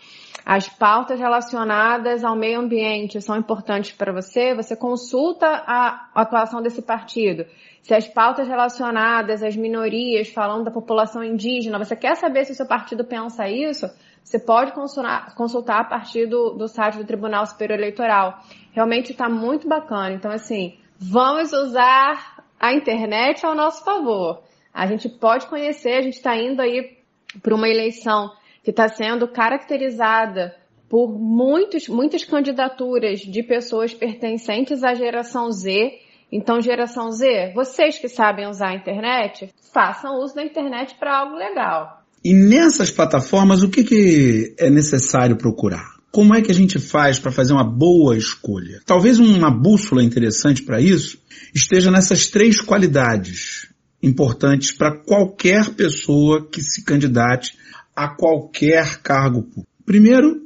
as 0.45 0.67
pautas 0.67 1.19
relacionadas 1.19 2.23
ao 2.23 2.35
meio 2.35 2.59
ambiente 2.59 3.21
são 3.21 3.37
importantes 3.37 3.91
para 3.91 4.11
você, 4.11 4.53
você 4.53 4.75
consulta 4.75 5.47
a 5.47 6.09
atuação 6.15 6.61
desse 6.61 6.81
partido. 6.81 7.45
Se 7.81 7.93
as 7.93 8.07
pautas 8.07 8.47
relacionadas 8.47 9.41
às 9.41 9.55
minorias, 9.55 10.29
falando 10.29 10.65
da 10.65 10.71
população 10.71 11.23
indígena, 11.23 11.79
você 11.79 11.95
quer 11.95 12.15
saber 12.15 12.45
se 12.45 12.51
o 12.51 12.55
seu 12.55 12.67
partido 12.67 13.05
pensa 13.05 13.47
isso, 13.47 13.87
você 14.23 14.37
pode 14.39 14.71
consultar, 14.73 15.33
consultar 15.35 15.81
a 15.81 15.83
partir 15.83 16.27
do, 16.27 16.51
do 16.51 16.67
site 16.67 16.97
do 16.97 17.05
Tribunal 17.05 17.45
Superior 17.45 17.79
Eleitoral. 17.79 18.39
Realmente 18.71 19.11
está 19.11 19.27
muito 19.27 19.67
bacana. 19.67 20.13
Então, 20.13 20.31
assim, 20.31 20.77
vamos 20.99 21.51
usar 21.53 22.43
a 22.59 22.73
internet 22.73 23.43
ao 23.45 23.55
nosso 23.55 23.83
favor. 23.83 24.43
A 24.73 24.87
gente 24.87 25.09
pode 25.09 25.47
conhecer, 25.47 25.97
a 25.97 26.01
gente 26.01 26.15
está 26.15 26.35
indo 26.35 26.61
aí 26.61 26.97
para 27.41 27.55
uma 27.55 27.67
eleição 27.67 28.31
que 28.63 28.71
está 28.71 28.87
sendo 28.87 29.27
caracterizada 29.27 30.55
por 30.89 31.07
muitos, 31.09 31.87
muitas 31.87 32.23
candidaturas 32.23 33.21
de 33.21 33.43
pessoas 33.43 33.93
pertencentes 33.93 34.83
à 34.83 34.93
geração 34.93 35.51
Z. 35.51 35.99
Então, 36.31 36.61
geração 36.61 37.11
Z, 37.11 37.53
vocês 37.53 37.97
que 37.97 38.09
sabem 38.09 38.47
usar 38.47 38.69
a 38.69 38.75
internet, 38.75 39.53
façam 39.73 40.19
uso 40.19 40.35
da 40.35 40.43
internet 40.43 40.95
para 40.99 41.17
algo 41.17 41.35
legal. 41.35 42.03
E 42.23 42.33
nessas 42.33 42.91
plataformas, 42.91 43.63
o 43.63 43.69
que, 43.69 43.83
que 43.83 44.55
é 44.59 44.69
necessário 44.69 45.37
procurar? 45.37 46.01
Como 46.11 46.35
é 46.35 46.41
que 46.41 46.51
a 46.51 46.53
gente 46.53 46.77
faz 46.77 47.17
para 47.17 47.31
fazer 47.31 47.53
uma 47.53 47.63
boa 47.63 48.17
escolha? 48.17 48.81
Talvez 48.85 49.17
uma 49.17 49.49
bússola 49.49 50.03
interessante 50.03 50.61
para 50.61 50.81
isso 50.81 51.17
esteja 51.55 51.89
nessas 51.89 52.27
três 52.27 52.59
qualidades 52.59 53.70
importantes 54.01 54.71
para 54.71 54.97
qualquer 54.97 55.69
pessoa 55.71 56.47
que 56.47 56.61
se 56.61 56.83
candidate 56.83 57.57
a 57.95 58.07
qualquer 58.07 59.01
cargo 59.01 59.43
público. 59.43 59.67
Primeiro, 59.85 60.41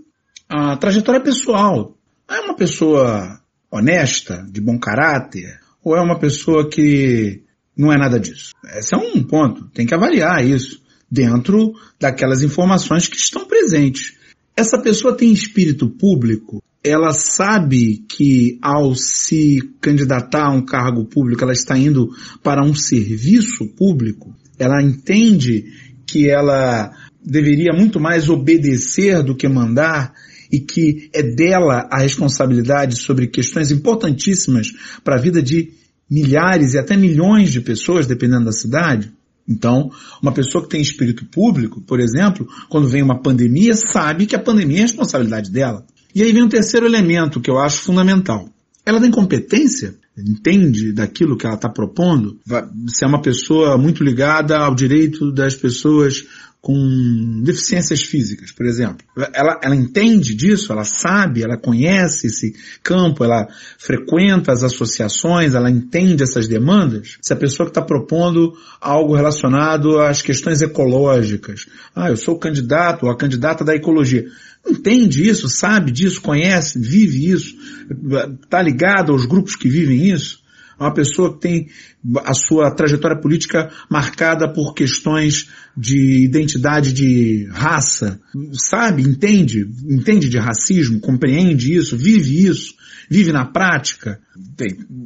a 0.49 0.75
trajetória 0.77 1.21
pessoal. 1.21 1.95
É 2.29 2.39
uma 2.39 2.55
pessoa 2.55 3.39
honesta, 3.69 4.45
de 4.49 4.59
bom 4.59 4.79
caráter, 4.79 5.59
ou 5.83 5.95
é 5.95 6.01
uma 6.01 6.17
pessoa 6.17 6.69
que 6.69 7.43
não 7.77 7.91
é 7.91 7.97
nada 7.97 8.19
disso? 8.19 8.53
Esse 8.77 8.95
é 8.95 8.97
um 8.97 9.23
ponto. 9.23 9.65
Tem 9.69 9.85
que 9.85 9.93
avaliar 9.93 10.43
isso 10.43 10.81
dentro 11.09 11.73
daquelas 11.99 12.41
informações 12.41 13.07
que 13.07 13.17
estão 13.17 13.45
presentes. 13.45 14.17
Essa 14.55 14.81
pessoa 14.81 15.15
tem 15.15 15.31
espírito 15.31 15.89
público? 15.89 16.63
Ela 16.85 17.11
sabe 17.13 18.05
que 18.07 18.59
ao 18.61 18.93
se 18.93 19.59
candidatar 19.81 20.45
a 20.45 20.53
um 20.55 20.63
cargo 20.63 21.03
público, 21.05 21.43
ela 21.43 21.51
está 21.51 21.75
indo 21.75 22.11
para 22.43 22.63
um 22.63 22.75
serviço 22.75 23.65
público, 23.75 24.35
ela 24.59 24.81
entende 24.83 25.65
que 26.05 26.29
ela 26.29 26.93
deveria 27.25 27.73
muito 27.73 27.99
mais 27.99 28.29
obedecer 28.29 29.23
do 29.23 29.35
que 29.35 29.47
mandar 29.47 30.13
e 30.51 30.59
que 30.59 31.09
é 31.11 31.23
dela 31.23 31.89
a 31.91 32.01
responsabilidade 32.01 32.97
sobre 32.97 33.27
questões 33.27 33.71
importantíssimas 33.71 34.71
para 35.03 35.15
a 35.15 35.21
vida 35.21 35.41
de 35.41 35.71
milhares 36.07 36.75
e 36.75 36.77
até 36.77 36.95
milhões 36.95 37.51
de 37.51 37.61
pessoas, 37.61 38.05
dependendo 38.05 38.45
da 38.45 38.51
cidade. 38.51 39.11
Então, 39.49 39.89
uma 40.21 40.31
pessoa 40.31 40.63
que 40.63 40.69
tem 40.69 40.81
espírito 40.81 41.25
público, 41.25 41.81
por 41.81 41.99
exemplo, 41.99 42.47
quando 42.69 42.87
vem 42.87 43.01
uma 43.01 43.19
pandemia, 43.23 43.73
sabe 43.75 44.27
que 44.27 44.35
a 44.35 44.39
pandemia 44.39 44.77
é 44.77 44.81
responsabilidade 44.81 45.51
dela. 45.51 45.83
E 46.15 46.23
aí 46.23 46.32
vem 46.32 46.43
um 46.43 46.49
terceiro 46.49 46.86
elemento 46.86 47.41
que 47.41 47.51
eu 47.51 47.60
acho 47.60 47.82
fundamental. 47.82 48.47
Ela 48.86 49.01
tem 49.01 49.12
competência? 49.12 49.95
Entende 50.17 50.93
daquilo 50.93 51.36
que 51.36 51.45
ela 51.45 51.56
está 51.56 51.67
propondo? 51.67 52.39
Se 52.88 53.04
é 53.04 53.08
uma 53.08 53.21
pessoa 53.21 53.78
muito 53.78 54.01
ligada 54.01 54.58
ao 54.58 54.73
direito 54.73 55.30
das 55.30 55.56
pessoas 55.56 56.25
com 56.65 57.43
deficiências 57.43 58.01
físicas, 58.01 58.51
por 58.51 58.65
exemplo. 58.65 59.06
Ela, 59.36 59.60
ela 59.62 59.75
entende 59.75 60.34
disso, 60.34 60.71
ela 60.71 60.84
sabe, 60.84 61.43
ela 61.43 61.58
conhece 61.58 62.25
esse 62.25 62.56
campo, 62.82 63.23
ela 63.23 63.47
frequenta 63.78 64.51
as 64.51 64.63
associações, 64.63 65.54
ela 65.54 65.69
entende 65.69 66.23
essas 66.23 66.47
demandas. 66.47 67.17
Se 67.21 67.34
a 67.34 67.36
pessoa 67.36 67.67
que 67.67 67.69
está 67.69 67.84
propondo 67.84 68.54
algo 68.82 69.13
relacionado 69.13 69.99
às 69.99 70.23
questões 70.23 70.60
ecológicas, 70.60 71.67
ah, 71.95 72.10
eu 72.10 72.17
sou 72.17 72.34
o 72.34 72.39
candidato 72.39 73.06
ou 73.06 73.12
a 73.12 73.17
candidata 73.17 73.63
da 73.63 73.75
ecologia, 73.75 74.25
entende 74.67 75.28
isso, 75.28 75.47
sabe 75.47 75.91
disso, 75.91 76.21
conhece, 76.21 76.80
vive 76.80 77.30
isso, 77.30 77.56
está 78.43 78.62
ligado 78.62 79.12
aos 79.12 79.25
grupos 79.25 79.56
que 79.56 79.69
vivem 79.69 80.10
isso, 80.10 80.43
uma 80.80 80.93
pessoa 80.93 81.34
que 81.34 81.39
tem 81.39 81.69
a 82.25 82.34
sua 82.34 82.69
trajetória 82.71 83.19
política 83.19 83.71
marcada 83.89 84.51
por 84.51 84.73
questões 84.73 85.49
de 85.75 86.23
identidade 86.23 86.91
de 86.91 87.47
raça, 87.51 88.19
sabe, 88.54 89.01
entende, 89.01 89.65
entende 89.89 90.28
de 90.28 90.38
racismo, 90.38 90.99
compreende 90.99 91.73
isso, 91.73 91.97
vive 91.97 92.45
isso, 92.45 92.73
vive 93.10 93.32
na 93.32 93.45
prática. 93.45 94.19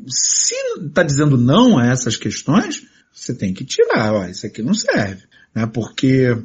Se 0.07 0.55
está 0.87 1.03
dizendo 1.03 1.37
não 1.37 1.77
a 1.77 1.87
essas 1.87 2.17
questões, 2.17 2.83
você 3.13 3.33
tem 3.33 3.53
que 3.53 3.65
tirar, 3.65 4.13
ó, 4.13 4.25
isso 4.25 4.45
aqui 4.45 4.63
não 4.63 4.73
serve, 4.73 5.23
né? 5.53 5.67
Porque 5.67 6.35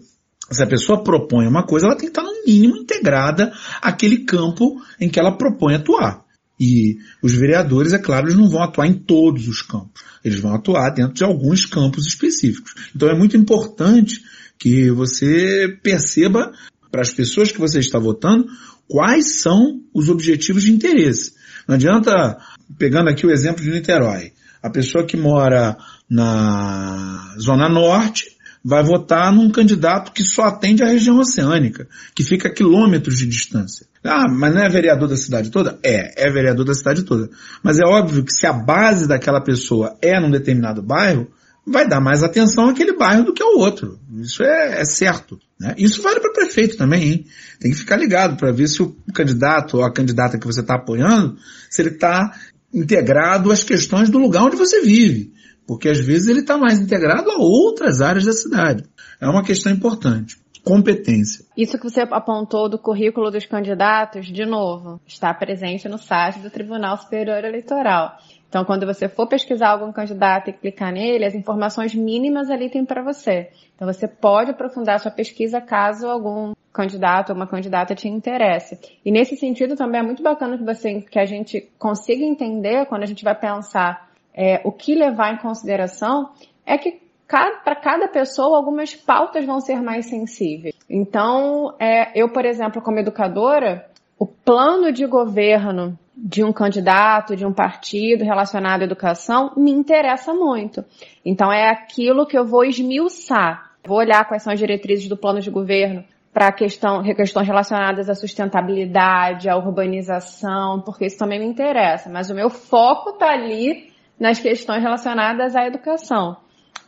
se 0.50 0.62
a 0.62 0.66
pessoa 0.66 1.02
propõe 1.02 1.46
uma 1.46 1.64
coisa, 1.64 1.87
ela 1.87 1.96
tem 1.96 2.11
que 2.11 2.18
estar 2.18 2.22
no 2.22 2.44
mínimo 2.46 2.76
integrada 2.76 3.52
àquele 3.80 4.18
campo 4.18 4.80
em 5.00 5.09
que 5.09 5.18
ela 5.18 5.37
propõe 5.37 5.74
atuar. 5.74 6.24
E 6.61 6.98
os 7.22 7.33
vereadores, 7.33 7.92
é 7.92 7.98
claro, 7.98 8.26
eles 8.26 8.37
não 8.37 8.48
vão 8.48 8.62
atuar 8.62 8.87
em 8.87 8.94
todos 8.94 9.48
os 9.48 9.62
campos. 9.62 10.02
Eles 10.24 10.38
vão 10.38 10.54
atuar 10.54 10.90
dentro 10.90 11.14
de 11.14 11.24
alguns 11.24 11.66
campos 11.66 12.07
específicos. 12.07 12.74
Então 12.94 13.09
é 13.09 13.18
muito 13.18 13.37
importante 13.37 14.22
que 14.59 14.90
você 14.90 15.76
perceba 15.83 16.52
para 16.90 17.02
as 17.02 17.12
pessoas 17.12 17.50
que 17.50 17.59
você 17.59 17.80
está 17.80 17.98
votando 17.98 18.46
quais 18.87 19.40
são 19.40 19.80
os 19.92 20.09
objetivos 20.09 20.62
de 20.62 20.72
interesse. 20.72 21.35
Não 21.66 21.74
adianta, 21.74 22.38
pegando 22.78 23.09
aqui 23.09 23.26
o 23.26 23.33
exemplo 23.33 23.62
de 23.62 23.70
Niterói, 23.70 24.33
a 24.62 24.70
pessoa 24.70 25.04
que 25.04 25.16
mora 25.16 25.76
na 26.09 27.35
Zona 27.40 27.68
Norte 27.68 28.33
vai 28.64 28.83
votar 28.83 29.31
num 29.31 29.50
candidato 29.50 30.11
que 30.11 30.24
só 30.24 30.44
atende 30.44 30.83
a 30.83 30.87
região 30.87 31.18
oceânica, 31.18 31.87
que 32.14 32.24
fica 32.24 32.48
a 32.48 32.53
quilômetros 32.53 33.18
de 33.18 33.27
distância. 33.27 33.87
Ah, 34.03 34.27
mas 34.27 34.55
não 34.55 34.62
é 34.62 34.68
vereador 34.70 35.07
da 35.07 35.16
cidade 35.16 35.50
toda? 35.50 35.79
É, 35.83 36.27
é 36.27 36.31
vereador 36.31 36.64
da 36.64 36.72
cidade 36.72 37.03
toda. 37.03 37.29
Mas 37.62 37.79
é 37.79 37.85
óbvio 37.85 38.24
que 38.24 38.33
se 38.33 38.46
a 38.46 38.53
base 38.53 39.07
daquela 39.07 39.40
pessoa 39.40 39.96
é 40.00 40.18
num 40.18 40.31
determinado 40.31 40.83
bairro, 40.83 41.31
vai 41.66 41.87
dar 41.87 42.00
mais 42.00 42.22
atenção 42.22 42.68
àquele 42.68 42.96
bairro 42.96 43.24
do 43.24 43.35
que 43.35 43.42
ao 43.42 43.59
outro. 43.59 43.98
Isso 44.18 44.42
é, 44.42 44.81
é 44.81 44.85
certo. 44.85 45.38
Né? 45.61 45.74
Isso 45.77 46.00
vale 46.00 46.20
para 46.20 46.33
prefeito 46.33 46.77
também, 46.77 47.03
hein? 47.05 47.27
Tem 47.61 47.70
que 47.70 47.77
ficar 47.77 47.96
ligado 47.96 48.37
para 48.37 48.50
ver 48.50 48.68
se 48.68 48.83
o 48.83 48.96
candidato 49.14 49.79
ou 49.79 49.85
a 49.85 49.92
candidata 49.92 50.38
que 50.38 50.46
você 50.46 50.61
está 50.61 50.77
apoiando, 50.77 51.37
se 51.68 51.83
ele 51.83 51.90
está 51.90 52.35
integrado 52.72 53.53
às 53.53 53.62
questões 53.62 54.09
do 54.11 54.18
lugar 54.18 54.42
onde 54.42 54.57
você 54.57 54.81
vive 54.81 55.33
porque 55.66 55.88
às 55.88 55.98
vezes 55.98 56.29
ele 56.29 56.40
está 56.40 56.57
mais 56.57 56.79
integrado 56.79 57.31
a 57.31 57.38
outras 57.38 58.00
áreas 58.00 58.24
da 58.24 58.33
cidade. 58.33 58.85
É 59.20 59.27
uma 59.27 59.44
questão 59.44 59.72
importante. 59.72 60.37
Competência. 60.64 61.44
Isso 61.55 61.77
que 61.77 61.85
você 61.85 62.00
apontou 62.00 62.70
do 62.70 62.79
currículo 62.79 63.31
dos 63.31 63.44
candidatos, 63.44 64.27
de 64.27 64.46
novo, 64.46 64.98
está 65.07 65.33
presente 65.35 65.87
no 65.88 65.98
site 65.98 66.38
do 66.38 66.48
Tribunal 66.48 66.96
Superior 66.96 67.44
Eleitoral. 67.44 68.16
Então, 68.48 68.64
quando 68.64 68.87
você 68.87 69.09
for 69.09 69.27
pesquisar 69.27 69.70
algum 69.70 69.92
candidato 69.92 70.48
e 70.48 70.53
clicar 70.53 70.92
nele, 70.92 71.24
as 71.24 71.35
informações 71.35 71.94
mínimas 71.94 72.48
ali 72.50 72.70
tem 72.70 72.85
para 72.85 73.03
você. 73.03 73.50
Então, 73.74 73.87
você 73.87 74.09
pode 74.09 74.53
aprofundar 74.53 75.00
sua 75.00 75.11
pesquisa 75.11 75.61
caso 75.61 76.07
algum 76.07 76.55
candidato 76.72 77.31
ou 77.31 77.37
uma 77.37 77.46
candidata 77.46 77.94
te 77.94 78.09
interesse. 78.09 78.79
E 79.05 79.11
nesse 79.11 79.37
sentido 79.37 79.77
também 79.77 80.00
é 80.00 80.05
muito 80.05 80.22
bacana 80.22 80.57
que 80.57 80.64
você, 80.64 81.00
que 81.00 81.18
a 81.18 81.24
gente 81.24 81.68
consiga 81.79 82.24
entender 82.24 82.87
quando 82.87 83.03
a 83.03 83.07
gente 83.07 83.22
vai 83.22 83.35
pensar 83.38 84.03
é, 84.34 84.60
o 84.64 84.72
que 84.72 84.94
levar 84.94 85.34
em 85.34 85.38
consideração 85.38 86.30
é 86.66 86.76
que 86.76 87.04
para 87.26 87.74
cada 87.74 88.08
pessoa 88.08 88.56
algumas 88.56 88.94
pautas 88.94 89.44
vão 89.44 89.60
ser 89.60 89.80
mais 89.80 90.06
sensíveis. 90.06 90.74
Então, 90.88 91.74
é, 91.78 92.12
eu, 92.20 92.28
por 92.28 92.44
exemplo, 92.44 92.82
como 92.82 92.98
educadora, 92.98 93.86
o 94.18 94.26
plano 94.26 94.92
de 94.92 95.06
governo 95.06 95.98
de 96.16 96.44
um 96.44 96.52
candidato, 96.52 97.34
de 97.34 97.44
um 97.44 97.52
partido 97.52 98.22
relacionado 98.24 98.82
à 98.82 98.84
educação, 98.84 99.52
me 99.56 99.72
interessa 99.72 100.32
muito. 100.32 100.84
Então, 101.24 101.52
é 101.52 101.70
aquilo 101.70 102.26
que 102.26 102.38
eu 102.38 102.44
vou 102.44 102.64
esmiuçar. 102.64 103.72
Vou 103.84 103.98
olhar 103.98 104.26
quais 104.26 104.42
são 104.42 104.52
as 104.52 104.58
diretrizes 104.58 105.08
do 105.08 105.16
plano 105.16 105.40
de 105.40 105.50
governo 105.50 106.04
para 106.32 106.52
questão, 106.52 107.02
questões 107.02 107.46
relacionadas 107.46 108.08
à 108.08 108.14
sustentabilidade, 108.14 109.48
à 109.48 109.56
urbanização, 109.56 110.80
porque 110.80 111.06
isso 111.06 111.18
também 111.18 111.38
me 111.38 111.46
interessa. 111.46 112.10
Mas 112.10 112.30
o 112.30 112.34
meu 112.34 112.50
foco 112.50 113.10
está 113.10 113.30
ali 113.30 113.93
nas 114.18 114.38
questões 114.38 114.83
relacionadas 114.83 115.55
à 115.57 115.66
educação. 115.66 116.37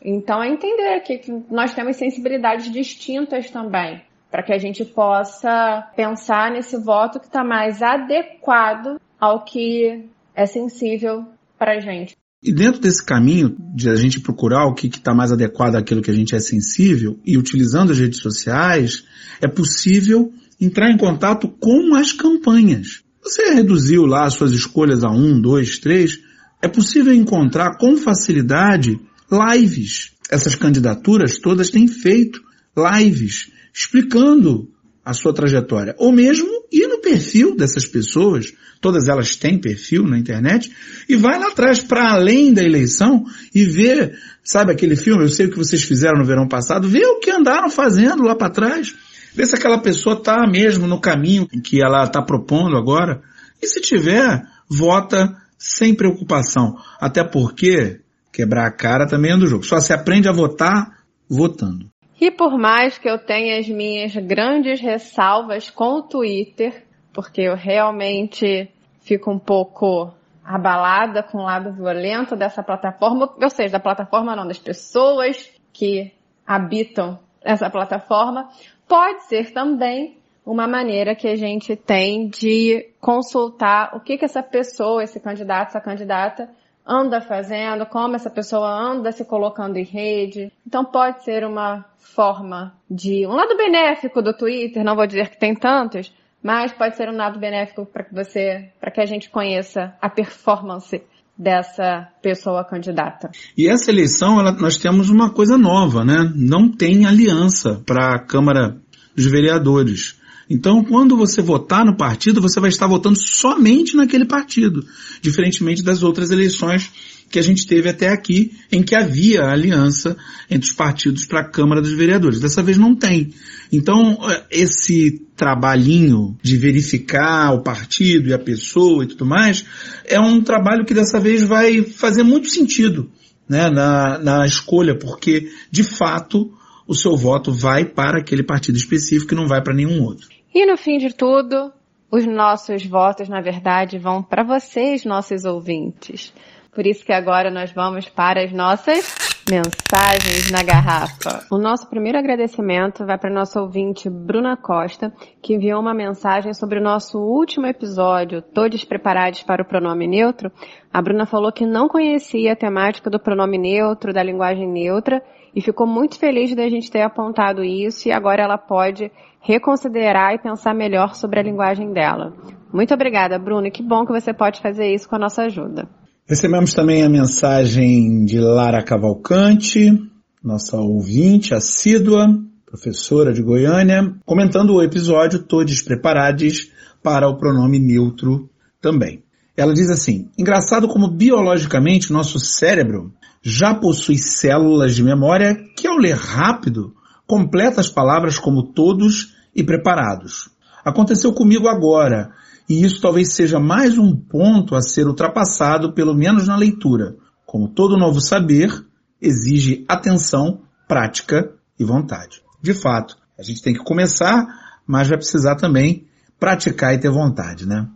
Então, 0.03 0.43
é 0.43 0.49
entender 0.49 1.01
que, 1.01 1.21
nós 1.51 1.75
temos 1.75 1.97
sensibilidades 1.97 2.71
distintas 2.71 3.51
também, 3.51 4.03
para 4.31 4.43
que 4.43 4.53
a 4.53 4.59
gente 4.59 4.85
possa 4.85 5.91
pensar 5.97 6.51
nesse 6.51 6.77
voto 6.77 7.19
que 7.19 7.27
está 7.27 7.43
mais 7.43 7.83
adequado 7.83 9.01
ao 9.19 9.45
que 9.45 10.05
é 10.35 10.47
sensível 10.47 11.25
para 11.59 11.73
a 11.77 11.81
gente. 11.81 12.17
E 12.43 12.53
dentro 12.53 12.81
desse 12.81 13.05
caminho 13.05 13.57
de 13.75 13.89
a 13.89 13.97
gente 13.97 14.21
procurar 14.21 14.67
o 14.67 14.75
que 14.75 14.87
está 14.87 15.15
mais 15.15 15.33
adequado 15.33 15.75
àquilo 15.75 16.03
que 16.03 16.11
a 16.11 16.15
gente 16.15 16.35
é 16.35 16.39
sensível 16.39 17.19
e 17.25 17.37
utilizando 17.37 17.91
as 17.91 17.99
redes 17.99 18.21
sociais, 18.21 19.05
é 19.41 19.49
possível 19.49 20.33
entrar 20.61 20.91
em 20.91 20.97
contato 20.97 21.49
com 21.49 21.95
as 21.95 22.13
campanhas. 22.13 23.03
Você 23.23 23.55
reduziu 23.55 24.07
lá 24.07 24.27
as 24.27 24.35
suas 24.35 24.53
escolhas 24.53 25.03
a 25.03 25.11
um, 25.11 25.41
dois, 25.41 25.79
três, 25.79 26.21
é 26.61 26.69
possível 26.69 27.13
encontrar 27.13 27.77
com 27.79 27.97
facilidade 27.97 28.99
lives. 29.31 30.13
Essas 30.31 30.55
candidaturas 30.55 31.39
todas 31.39 31.71
têm 31.71 31.87
feito 31.87 32.41
lives 32.77 33.51
explicando 33.73 34.69
a 35.05 35.13
sua 35.13 35.33
trajetória. 35.33 35.95
Ou 35.99 36.11
mesmo 36.11 36.49
ir 36.73 36.89
no 36.89 36.99
perfil 36.99 37.55
dessas 37.55 37.87
pessoas, 37.87 38.53
todas 38.81 39.07
elas 39.07 39.37
têm 39.37 39.61
perfil 39.61 40.03
na 40.03 40.19
internet, 40.19 40.73
e 41.09 41.15
vai 41.15 41.39
lá 41.39 41.49
atrás, 41.49 41.81
para 41.81 42.13
além 42.13 42.53
da 42.53 42.63
eleição, 42.63 43.25
e 43.55 43.65
ver, 43.65 44.19
sabe 44.43 44.73
aquele 44.73 44.97
filme, 44.97 45.23
eu 45.23 45.29
sei 45.29 45.47
o 45.47 45.51
que 45.51 45.59
vocês 45.59 45.83
fizeram 45.85 46.19
no 46.19 46.25
verão 46.25 46.49
passado, 46.49 46.89
ver 46.89 47.07
o 47.07 47.21
que 47.21 47.31
andaram 47.31 47.71
fazendo 47.71 48.25
lá 48.25 48.35
para 48.35 48.51
trás. 48.51 48.95
Ver 49.33 49.47
se 49.47 49.55
aquela 49.55 49.79
pessoa 49.79 50.17
está 50.17 50.47
mesmo 50.51 50.87
no 50.87 50.99
caminho 50.99 51.47
que 51.47 51.81
ela 51.81 52.05
está 52.05 52.23
propondo 52.23 52.77
agora. 52.77 53.21
E 53.63 53.67
se 53.67 53.83
tiver, 53.83 54.43
vota 54.69 55.37
sem 55.59 55.95
preocupação. 55.95 56.77
Até 57.01 57.25
porque 57.25 58.01
quebrar 58.33 58.67
a 58.67 58.73
cara 58.73 59.07
também 59.07 59.33
é 59.33 59.37
do 59.37 59.47
jogo. 59.47 59.65
Só 59.65 59.81
se 59.81 59.93
aprende 59.93 60.29
a 60.29 60.33
votar 60.33 60.99
votando. 61.29 61.91
E 62.21 62.31
por 62.31 62.59
mais 62.59 62.99
que 62.99 63.09
eu 63.09 63.19
tenha 63.19 63.59
as 63.59 63.69
minhas 63.69 64.15
grandes 64.17 64.81
ressalvas 64.81 65.71
com 65.71 65.99
o 65.99 66.03
Twitter, 66.03 66.85
porque 67.13 67.43
eu 67.43 67.55
realmente 67.55 68.71
fico 69.03 69.31
um 69.31 69.39
pouco 69.39 70.13
abalada 70.45 71.23
com 71.23 71.39
o 71.39 71.43
lado 71.43 71.73
violento 71.73 72.37
dessa 72.37 72.63
plataforma, 72.63 73.35
ou 73.41 73.51
seja, 73.51 73.73
da 73.73 73.81
plataforma 73.81 74.37
não, 74.37 74.47
das 74.47 74.59
pessoas 74.59 75.51
que 75.73 76.13
habitam 76.47 77.19
essa 77.43 77.69
plataforma, 77.69 78.49
pode 78.89 79.25
ser 79.25 79.53
também 79.53 80.16
uma 80.47 80.69
maneira 80.69 81.17
que 81.17 81.27
a 81.27 81.35
gente 81.35 81.75
tem 81.75 82.29
de 82.29 82.91
consultar 83.01 83.97
o 83.97 84.01
que 84.01 84.17
que 84.17 84.25
essa 84.25 84.45
pessoa, 84.45 85.03
esse 85.03 85.19
candidato, 85.19 85.71
essa 85.71 85.81
candidata 85.81 86.49
anda 86.87 87.21
fazendo, 87.21 87.85
como 87.85 88.15
essa 88.15 88.31
pessoa 88.31 88.69
anda 88.69 89.11
se 89.11 89.25
colocando 89.25 89.77
em 89.77 89.83
rede. 89.83 90.53
Então 90.65 90.85
pode 90.85 91.25
ser 91.25 91.45
uma 91.45 91.85
forma 91.97 92.73
de 92.89 93.27
um 93.27 93.33
lado 93.33 93.57
benéfico 93.57 94.23
do 94.23 94.33
Twitter, 94.33 94.85
não 94.85 94.95
vou 94.95 95.05
dizer 95.05 95.31
que 95.31 95.39
tem 95.39 95.53
tantos, 95.53 96.15
mas 96.41 96.73
pode 96.73 96.97
ser 96.97 97.09
um 97.09 97.17
dado 97.17 97.41
benéfico 97.41 97.85
para 97.85 98.05
que 98.05 98.15
você, 98.15 98.71
para 98.81 98.93
que 98.93 99.01
a 99.01 99.07
gente 99.07 99.29
conheça 99.29 99.97
a 100.01 100.09
performance 100.09 101.03
dessa 101.37 102.09
pessoa 102.23 102.65
candidata. 102.65 103.31
E 103.59 103.69
essa 103.69 103.91
eleição, 103.91 104.39
ela, 104.39 104.53
nós 104.53 104.77
temos 104.77 105.11
uma 105.11 105.35
coisa 105.35 105.59
nova, 105.59 106.05
né? 106.05 106.33
Não 106.37 106.71
tem 106.71 107.05
aliança 107.05 107.83
para 107.85 108.15
a 108.15 108.19
Câmara 108.25 108.77
dos 109.15 109.27
Vereadores. 109.27 110.25
Então, 110.49 110.85
quando 110.85 111.17
você 111.17 111.43
votar 111.43 111.85
no 111.85 111.97
partido, 111.97 112.41
você 112.41 112.61
vai 112.61 112.71
estar 112.71 112.87
votando 112.87 113.19
somente 113.19 113.97
naquele 113.97 114.25
partido, 114.25 114.87
diferentemente 115.21 115.83
das 115.83 116.03
outras 116.03 116.31
eleições 116.31 116.91
que 117.29 117.39
a 117.41 117.43
gente 117.43 117.67
teve 117.67 117.89
até 117.89 118.09
aqui, 118.09 118.53
em 118.71 118.83
que 118.83 118.95
havia 118.95 119.43
aliança 119.43 120.17
entre 120.49 120.69
os 120.69 120.75
partidos 120.75 121.25
para 121.25 121.41
a 121.41 121.49
Câmara 121.49 121.83
dos 121.83 121.93
Vereadores. 121.93 122.39
Dessa 122.39 122.63
vez 122.63 122.79
não 122.79 122.95
tem. 122.95 123.33
Então, 123.73 124.19
esse 124.49 125.27
trabalhinho 125.35 126.37
de 126.41 126.57
verificar 126.57 127.53
o 127.53 127.63
partido 127.63 128.29
e 128.29 128.33
a 128.33 128.39
pessoa 128.39 129.03
e 129.03 129.09
tudo 129.09 129.27
mais, 129.27 129.65
é 130.05 130.21
um 130.21 130.41
trabalho 130.41 130.85
que 130.85 130.95
dessa 130.95 131.19
vez 131.19 131.43
vai 131.43 131.83
fazer 131.83 132.23
muito 132.23 132.49
sentido 132.49 133.11
né, 133.49 133.69
na, 133.69 134.19
na 134.19 134.47
escolha, 134.47 134.97
porque, 134.97 135.51
de 135.71 135.83
fato, 135.83 136.53
o 136.87 136.95
seu 136.95 137.17
voto 137.17 137.53
vai 137.53 137.85
para 137.85 138.21
aquele 138.21 138.45
partido 138.45 138.77
específico 138.77 139.35
e 139.35 139.37
não 139.37 139.49
vai 139.49 139.61
para 139.61 139.75
nenhum 139.75 140.01
outro. 140.03 140.36
E 140.59 140.65
no 140.65 140.79
fim 140.79 140.97
de 140.97 141.15
tudo, 141.15 141.71
os 142.11 142.25
nossos 142.27 142.87
votos, 142.87 143.29
na 143.29 143.43
verdade, 143.43 143.99
vão 143.99 144.23
para 144.23 144.43
vocês, 144.43 145.05
nossos 145.05 145.45
ouvintes. 145.45 146.33
Por 146.77 146.87
isso 146.87 147.07
que 147.07 147.13
agora 147.13 147.51
nós 147.51 147.73
vamos 147.73 148.07
para 148.07 148.45
as 148.45 148.53
nossas 148.53 149.17
mensagens 149.51 150.51
na 150.51 150.63
garrafa. 150.63 151.47
O 151.51 151.57
nosso 151.57 151.89
primeiro 151.89 152.19
agradecimento 152.19 153.07
vai 153.07 153.17
para 153.17 153.33
nossa 153.33 153.63
ouvinte 153.63 154.11
Bruna 154.11 154.59
Costa, 154.59 155.11
que 155.43 155.55
enviou 155.55 155.81
uma 155.81 155.95
mensagem 155.95 156.53
sobre 156.53 156.79
o 156.79 156.83
nosso 156.83 157.19
último 157.19 157.67
episódio, 157.67 158.43
Todos 158.43 158.85
Preparados 158.85 159.43
para 159.43 159.63
o 159.63 159.65
Pronome 159.65 160.07
Neutro. 160.07 160.53
A 160.93 161.01
Bruna 161.01 161.25
falou 161.25 161.51
que 161.51 161.65
não 161.65 161.89
conhecia 161.89 162.53
a 162.53 162.57
temática 162.57 163.09
do 163.09 163.19
pronome 163.19 163.57
neutro, 163.57 164.13
da 164.13 164.23
linguagem 164.23 164.71
neutra, 164.71 165.23
e 165.55 165.63
ficou 165.63 165.87
muito 165.87 166.19
feliz 166.19 166.55
de 166.55 166.61
a 166.61 166.69
gente 166.69 166.91
ter 166.91 167.01
apontado 167.01 167.65
isso 167.65 168.07
e 168.07 168.13
agora 168.13 168.43
ela 168.43 168.59
pode 168.59 169.11
reconsiderar 169.41 170.35
e 170.35 170.39
pensar 170.39 170.75
melhor 170.75 171.15
sobre 171.15 171.41
a 171.41 171.43
linguagem 171.43 171.91
dela. 171.95 172.35
Muito 172.71 172.93
obrigada, 172.93 173.39
Bruna, 173.39 173.71
que 173.71 173.83
bom 173.83 174.05
que 174.05 174.13
você 174.13 174.35
pode 174.35 174.61
fazer 174.61 174.93
isso 174.93 175.09
com 175.09 175.17
a 175.17 175.21
nossa 175.21 175.45
ajuda. 175.45 175.89
Recebemos 176.29 176.75
também 176.75 177.05
a 177.05 177.09
mensagem 177.09 178.25
de 178.25 178.41
Lara 178.41 178.83
Cavalcante, 178.83 179.97
nossa 180.43 180.77
ouvinte 180.77 181.55
assídua, 181.55 182.27
professora 182.69 183.33
de 183.33 183.41
Goiânia, 183.41 184.13
comentando 184.25 184.75
o 184.75 184.83
episódio 184.83 185.45
Todos 185.45 185.83
Preparados 185.83 186.69
para 187.01 187.29
o 187.29 187.37
pronome 187.39 187.79
neutro 187.79 188.51
também. 188.81 189.23
Ela 189.57 189.73
diz 189.73 189.89
assim, 189.89 190.29
engraçado 190.37 190.89
como 190.89 191.07
biologicamente 191.07 192.13
nosso 192.13 192.41
cérebro 192.41 193.13
já 193.41 193.73
possui 193.73 194.19
células 194.19 194.97
de 194.97 195.05
memória 195.05 195.55
que 195.77 195.87
ao 195.87 195.97
ler 195.97 196.17
rápido 196.17 196.93
completa 197.25 197.81
as 197.81 197.89
palavras 197.89 198.37
como 198.37 198.65
todos 198.65 199.33
e 199.55 199.63
preparados. 199.63 200.51
Aconteceu 200.85 201.33
comigo 201.33 201.69
agora, 201.69 202.33
e 202.69 202.85
isso 202.85 203.01
talvez 203.01 203.33
seja 203.33 203.61
mais 203.61 203.97
um 203.97 204.15
ponto 204.15 204.75
a 204.75 204.81
ser 204.81 205.07
ultrapassado, 205.07 205.93
pelo 205.93 206.15
menos 206.15 206.47
na 206.47 206.57
leitura. 206.57 207.17
Como 207.45 207.69
todo 207.69 207.97
novo 207.97 208.21
saber, 208.21 208.85
exige 209.21 209.85
atenção, 209.89 210.61
prática 210.89 211.53
e 211.79 211.85
vontade. 211.85 212.43
De 212.61 212.75
fato, 212.75 213.17
a 213.39 213.43
gente 213.43 213.63
tem 213.63 213.73
que 213.73 213.85
começar, 213.85 214.47
mas 214.87 215.09
vai 215.09 215.17
precisar 215.17 215.57
também 215.57 216.07
praticar 216.41 216.95
e 216.95 216.99
ter 216.99 217.11
vontade, 217.11 217.67
né? 217.67 217.87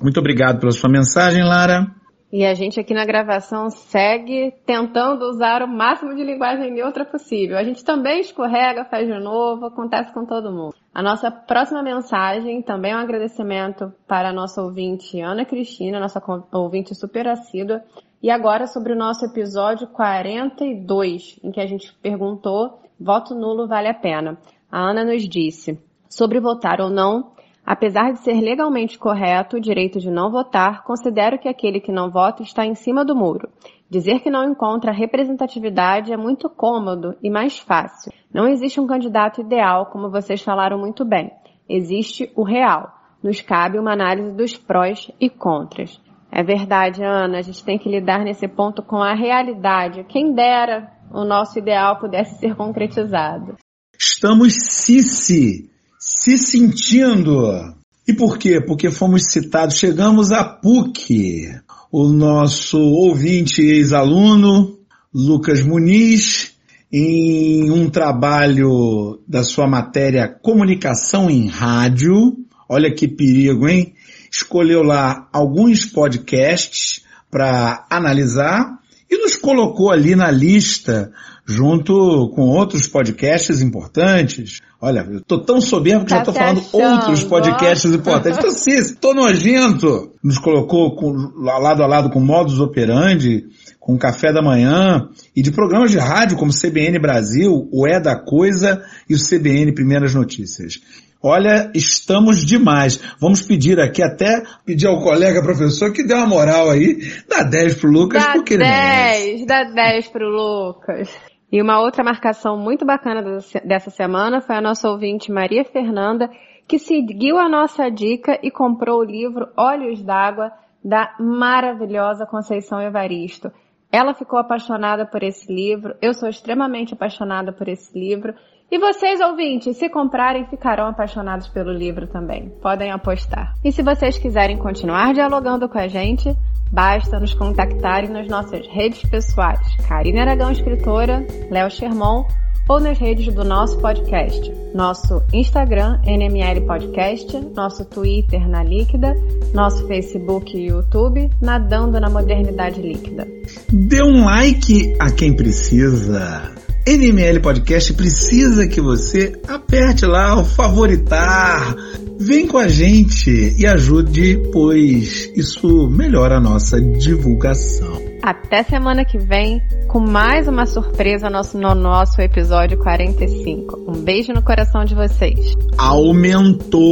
Muito 0.00 0.20
obrigado 0.20 0.60
pela 0.60 0.72
sua 0.72 0.90
mensagem, 0.90 1.42
Lara. 1.42 1.90
E 2.30 2.44
a 2.44 2.52
gente 2.52 2.78
aqui 2.78 2.92
na 2.92 3.06
gravação 3.06 3.70
segue 3.70 4.52
tentando 4.66 5.24
usar 5.24 5.62
o 5.62 5.68
máximo 5.68 6.14
de 6.14 6.22
linguagem 6.22 6.70
neutra 6.70 7.02
possível. 7.02 7.56
A 7.56 7.64
gente 7.64 7.82
também 7.82 8.20
escorrega, 8.20 8.84
faz 8.84 9.08
de 9.08 9.18
novo, 9.18 9.64
acontece 9.64 10.12
com 10.12 10.26
todo 10.26 10.52
mundo. 10.52 10.74
A 10.92 11.02
nossa 11.02 11.30
próxima 11.30 11.82
mensagem 11.82 12.60
também 12.60 12.92
é 12.92 12.96
um 12.96 13.00
agradecimento 13.00 13.90
para 14.06 14.28
a 14.28 14.32
nossa 14.32 14.62
ouvinte 14.62 15.18
Ana 15.20 15.46
Cristina, 15.46 15.98
nossa 15.98 16.22
ouvinte 16.52 16.94
super 16.94 17.26
assídua. 17.26 17.82
E 18.22 18.30
agora 18.30 18.66
sobre 18.66 18.92
o 18.92 18.96
nosso 18.96 19.24
episódio 19.24 19.86
42, 19.86 21.40
em 21.42 21.50
que 21.50 21.60
a 21.60 21.66
gente 21.66 21.94
perguntou, 22.02 22.82
voto 23.00 23.34
nulo 23.34 23.66
vale 23.66 23.88
a 23.88 23.94
pena. 23.94 24.36
A 24.70 24.80
Ana 24.80 25.02
nos 25.02 25.26
disse, 25.26 25.80
sobre 26.10 26.40
votar 26.40 26.78
ou 26.80 26.90
não, 26.90 27.32
Apesar 27.70 28.12
de 28.12 28.20
ser 28.20 28.40
legalmente 28.40 28.98
correto 28.98 29.58
o 29.58 29.60
direito 29.60 30.00
de 30.00 30.10
não 30.10 30.30
votar, 30.30 30.82
considero 30.84 31.38
que 31.38 31.46
aquele 31.46 31.80
que 31.80 31.92
não 31.92 32.10
vota 32.10 32.42
está 32.42 32.64
em 32.64 32.74
cima 32.74 33.04
do 33.04 33.14
muro. 33.14 33.46
Dizer 33.90 34.20
que 34.20 34.30
não 34.30 34.50
encontra 34.50 34.90
representatividade 34.90 36.10
é 36.10 36.16
muito 36.16 36.48
cômodo 36.48 37.14
e 37.22 37.28
mais 37.28 37.58
fácil. 37.58 38.10
Não 38.32 38.48
existe 38.48 38.80
um 38.80 38.86
candidato 38.86 39.42
ideal, 39.42 39.84
como 39.92 40.10
vocês 40.10 40.40
falaram 40.40 40.78
muito 40.78 41.04
bem. 41.04 41.30
Existe 41.68 42.32
o 42.34 42.42
real. 42.42 42.90
Nos 43.22 43.42
cabe 43.42 43.78
uma 43.78 43.92
análise 43.92 44.32
dos 44.32 44.56
prós 44.56 45.10
e 45.20 45.28
contras. 45.28 46.00
É 46.32 46.42
verdade, 46.42 47.04
Ana, 47.04 47.36
a 47.36 47.42
gente 47.42 47.62
tem 47.62 47.78
que 47.78 47.90
lidar 47.90 48.24
nesse 48.24 48.48
ponto 48.48 48.82
com 48.82 48.96
a 48.96 49.12
realidade. 49.12 50.06
Quem 50.08 50.32
dera 50.32 50.90
o 51.12 51.22
nosso 51.22 51.58
ideal 51.58 51.98
pudesse 51.98 52.38
ser 52.38 52.56
concretizado. 52.56 53.58
Estamos 54.00 54.54
Cici 54.54 55.76
se 56.20 56.36
sentindo. 56.36 57.74
E 58.06 58.12
por 58.12 58.38
quê? 58.38 58.60
Porque 58.60 58.90
fomos 58.90 59.24
citados, 59.26 59.76
chegamos 59.76 60.32
a 60.32 60.42
PUC. 60.42 61.48
O 61.92 62.08
nosso 62.08 62.78
ouvinte 62.78 63.62
ex-aluno, 63.62 64.78
Lucas 65.14 65.62
Muniz, 65.62 66.54
em 66.92 67.70
um 67.70 67.88
trabalho 67.88 69.20
da 69.28 69.42
sua 69.42 69.68
matéria 69.68 70.28
Comunicação 70.28 71.30
em 71.30 71.46
Rádio, 71.46 72.36
olha 72.68 72.92
que 72.92 73.06
perigo, 73.06 73.68
hein? 73.68 73.94
Escolheu 74.30 74.82
lá 74.82 75.28
alguns 75.32 75.86
podcasts 75.86 77.04
para 77.30 77.86
analisar 77.88 78.78
e 79.10 79.16
nos 79.16 79.36
colocou 79.36 79.90
ali 79.90 80.14
na 80.14 80.30
lista 80.30 81.10
junto 81.46 82.30
com 82.34 82.42
outros 82.42 82.86
podcasts 82.86 83.62
importantes. 83.62 84.60
Olha, 84.80 85.00
eu 85.10 85.20
tô 85.22 85.38
tão 85.38 85.60
soberbo 85.60 86.04
que 86.04 86.10
tá 86.10 86.18
já 86.18 86.22
tô 86.22 86.32
falando 86.32 86.60
achando, 86.60 86.94
outros 86.94 87.24
podcasts 87.24 87.90
importantes. 87.90 88.38
Então, 88.38 88.50
sim, 88.50 88.94
tô 89.00 89.14
nojento. 89.14 90.12
Nos 90.22 90.38
colocou 90.38 90.94
com, 90.94 91.10
lado 91.36 91.82
a 91.82 91.86
lado 91.86 92.10
com 92.10 92.20
modus 92.20 92.60
operandi, 92.60 93.46
com 93.80 93.96
café 93.96 94.30
da 94.32 94.42
manhã 94.42 95.08
e 95.34 95.40
de 95.40 95.50
programas 95.50 95.90
de 95.90 95.98
rádio 95.98 96.36
como 96.36 96.52
CBN 96.52 96.98
Brasil, 96.98 97.66
o 97.72 97.88
É 97.88 97.98
da 97.98 98.14
Coisa 98.14 98.84
e 99.08 99.14
o 99.14 99.18
CBN 99.18 99.72
Primeiras 99.72 100.14
Notícias. 100.14 100.80
Olha, 101.22 101.70
estamos 101.74 102.44
demais. 102.44 102.96
Vamos 103.20 103.42
pedir 103.42 103.80
aqui 103.80 104.02
até, 104.02 104.44
pedir 104.64 104.86
ao 104.86 105.00
colega 105.00 105.42
professor 105.42 105.92
que 105.92 106.06
dê 106.06 106.14
uma 106.14 106.26
moral 106.26 106.70
aí, 106.70 106.98
dá 107.28 107.42
10 107.42 107.80
pro 107.80 107.90
Lucas, 107.90 108.24
dá 108.24 108.32
porque 108.32 108.56
10, 108.56 109.44
dá 109.44 109.64
10 109.64 110.08
pro 110.08 110.28
Lucas. 110.28 111.08
E 111.50 111.60
uma 111.60 111.80
outra 111.80 112.04
marcação 112.04 112.56
muito 112.56 112.84
bacana 112.84 113.40
dessa 113.64 113.90
semana 113.90 114.40
foi 114.40 114.56
a 114.56 114.60
nossa 114.60 114.88
ouvinte 114.88 115.32
Maria 115.32 115.64
Fernanda, 115.64 116.30
que 116.68 116.78
seguiu 116.78 117.38
a 117.38 117.48
nossa 117.48 117.88
dica 117.90 118.38
e 118.42 118.50
comprou 118.50 119.00
o 119.00 119.04
livro 119.04 119.48
Olhos 119.56 120.02
d'Água 120.02 120.52
da 120.84 121.16
maravilhosa 121.18 122.26
Conceição 122.26 122.80
Evaristo. 122.80 123.50
Ela 123.90 124.12
ficou 124.12 124.38
apaixonada 124.38 125.06
por 125.06 125.22
esse 125.22 125.50
livro, 125.52 125.96
eu 126.02 126.12
sou 126.12 126.28
extremamente 126.28 126.92
apaixonada 126.92 127.52
por 127.52 127.66
esse 127.66 127.98
livro. 127.98 128.34
E 128.70 128.78
vocês, 128.78 129.20
ouvintes, 129.20 129.76
se 129.76 129.88
comprarem, 129.88 130.46
ficarão 130.46 130.88
apaixonados 130.88 131.48
pelo 131.48 131.72
livro 131.72 132.06
também. 132.06 132.50
Podem 132.60 132.90
apostar. 132.90 133.54
E 133.64 133.72
se 133.72 133.82
vocês 133.82 134.18
quiserem 134.18 134.58
continuar 134.58 135.14
dialogando 135.14 135.68
com 135.68 135.78
a 135.78 135.88
gente, 135.88 136.36
Basta 136.70 137.18
nos 137.18 137.34
contactarem 137.34 138.10
nas 138.10 138.28
nossas 138.28 138.66
redes 138.68 139.02
pessoais, 139.08 139.60
Karine 139.88 140.20
Aragão 140.20 140.52
Escritora, 140.52 141.26
Léo 141.50 141.70
Sherman, 141.70 142.26
ou 142.68 142.78
nas 142.78 142.98
redes 142.98 143.32
do 143.34 143.42
nosso 143.42 143.78
podcast. 143.78 144.52
Nosso 144.74 145.22
Instagram, 145.32 145.98
NML 146.04 146.66
Podcast, 146.66 147.34
nosso 147.56 147.86
Twitter 147.86 148.46
na 148.46 148.62
Líquida, 148.62 149.14
nosso 149.54 149.86
Facebook 149.86 150.54
e 150.54 150.66
YouTube, 150.66 151.30
Nadando 151.40 151.98
na 151.98 152.10
Modernidade 152.10 152.82
Líquida. 152.82 153.26
Dê 153.72 154.02
um 154.02 154.26
like 154.26 154.94
a 155.00 155.10
quem 155.10 155.34
precisa. 155.34 156.54
NML 156.88 157.40
Podcast 157.40 157.92
precisa 157.92 158.66
que 158.66 158.80
você 158.80 159.38
aperte 159.46 160.06
lá 160.06 160.40
o 160.40 160.44
favoritar, 160.44 161.76
Vem 162.20 162.48
com 162.48 162.58
a 162.58 162.66
gente 162.66 163.54
e 163.56 163.64
ajude, 163.64 164.42
pois 164.52 165.30
isso 165.36 165.88
melhora 165.88 166.38
a 166.38 166.40
nossa 166.40 166.80
divulgação. 166.80 168.02
Até 168.20 168.64
semana 168.64 169.04
que 169.04 169.16
vem 169.18 169.62
com 169.86 170.00
mais 170.00 170.48
uma 170.48 170.66
surpresa 170.66 171.26
no 171.26 171.36
nosso, 171.36 171.56
no 171.56 171.76
nosso 171.76 172.20
episódio 172.20 172.76
45. 172.78 173.84
Um 173.88 174.02
beijo 174.02 174.32
no 174.32 174.42
coração 174.42 174.84
de 174.84 174.96
vocês. 174.96 175.54
Aumentou! 175.78 176.88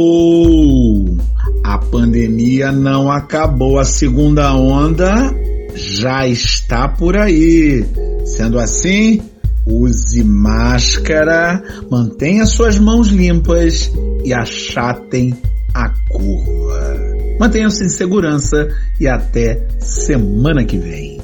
A 1.61 1.77
pandemia 1.77 2.71
não 2.71 3.11
acabou. 3.11 3.79
A 3.79 3.83
segunda 3.83 4.55
onda 4.55 5.13
já 5.75 6.25
está 6.25 6.87
por 6.87 7.17
aí. 7.17 7.85
Sendo 8.23 8.57
assim, 8.57 9.21
use 9.69 10.23
máscara, 10.23 11.61
mantenha 11.89 12.45
suas 12.45 12.79
mãos 12.79 13.07
limpas 13.07 13.91
e 14.23 14.33
achatem 14.33 15.35
a 15.73 15.89
curva. 16.09 16.97
Mantenham-se 17.39 17.83
em 17.83 17.89
segurança 17.89 18.67
e 18.99 19.07
até 19.07 19.67
semana 19.79 20.63
que 20.63 20.77
vem. 20.77 21.19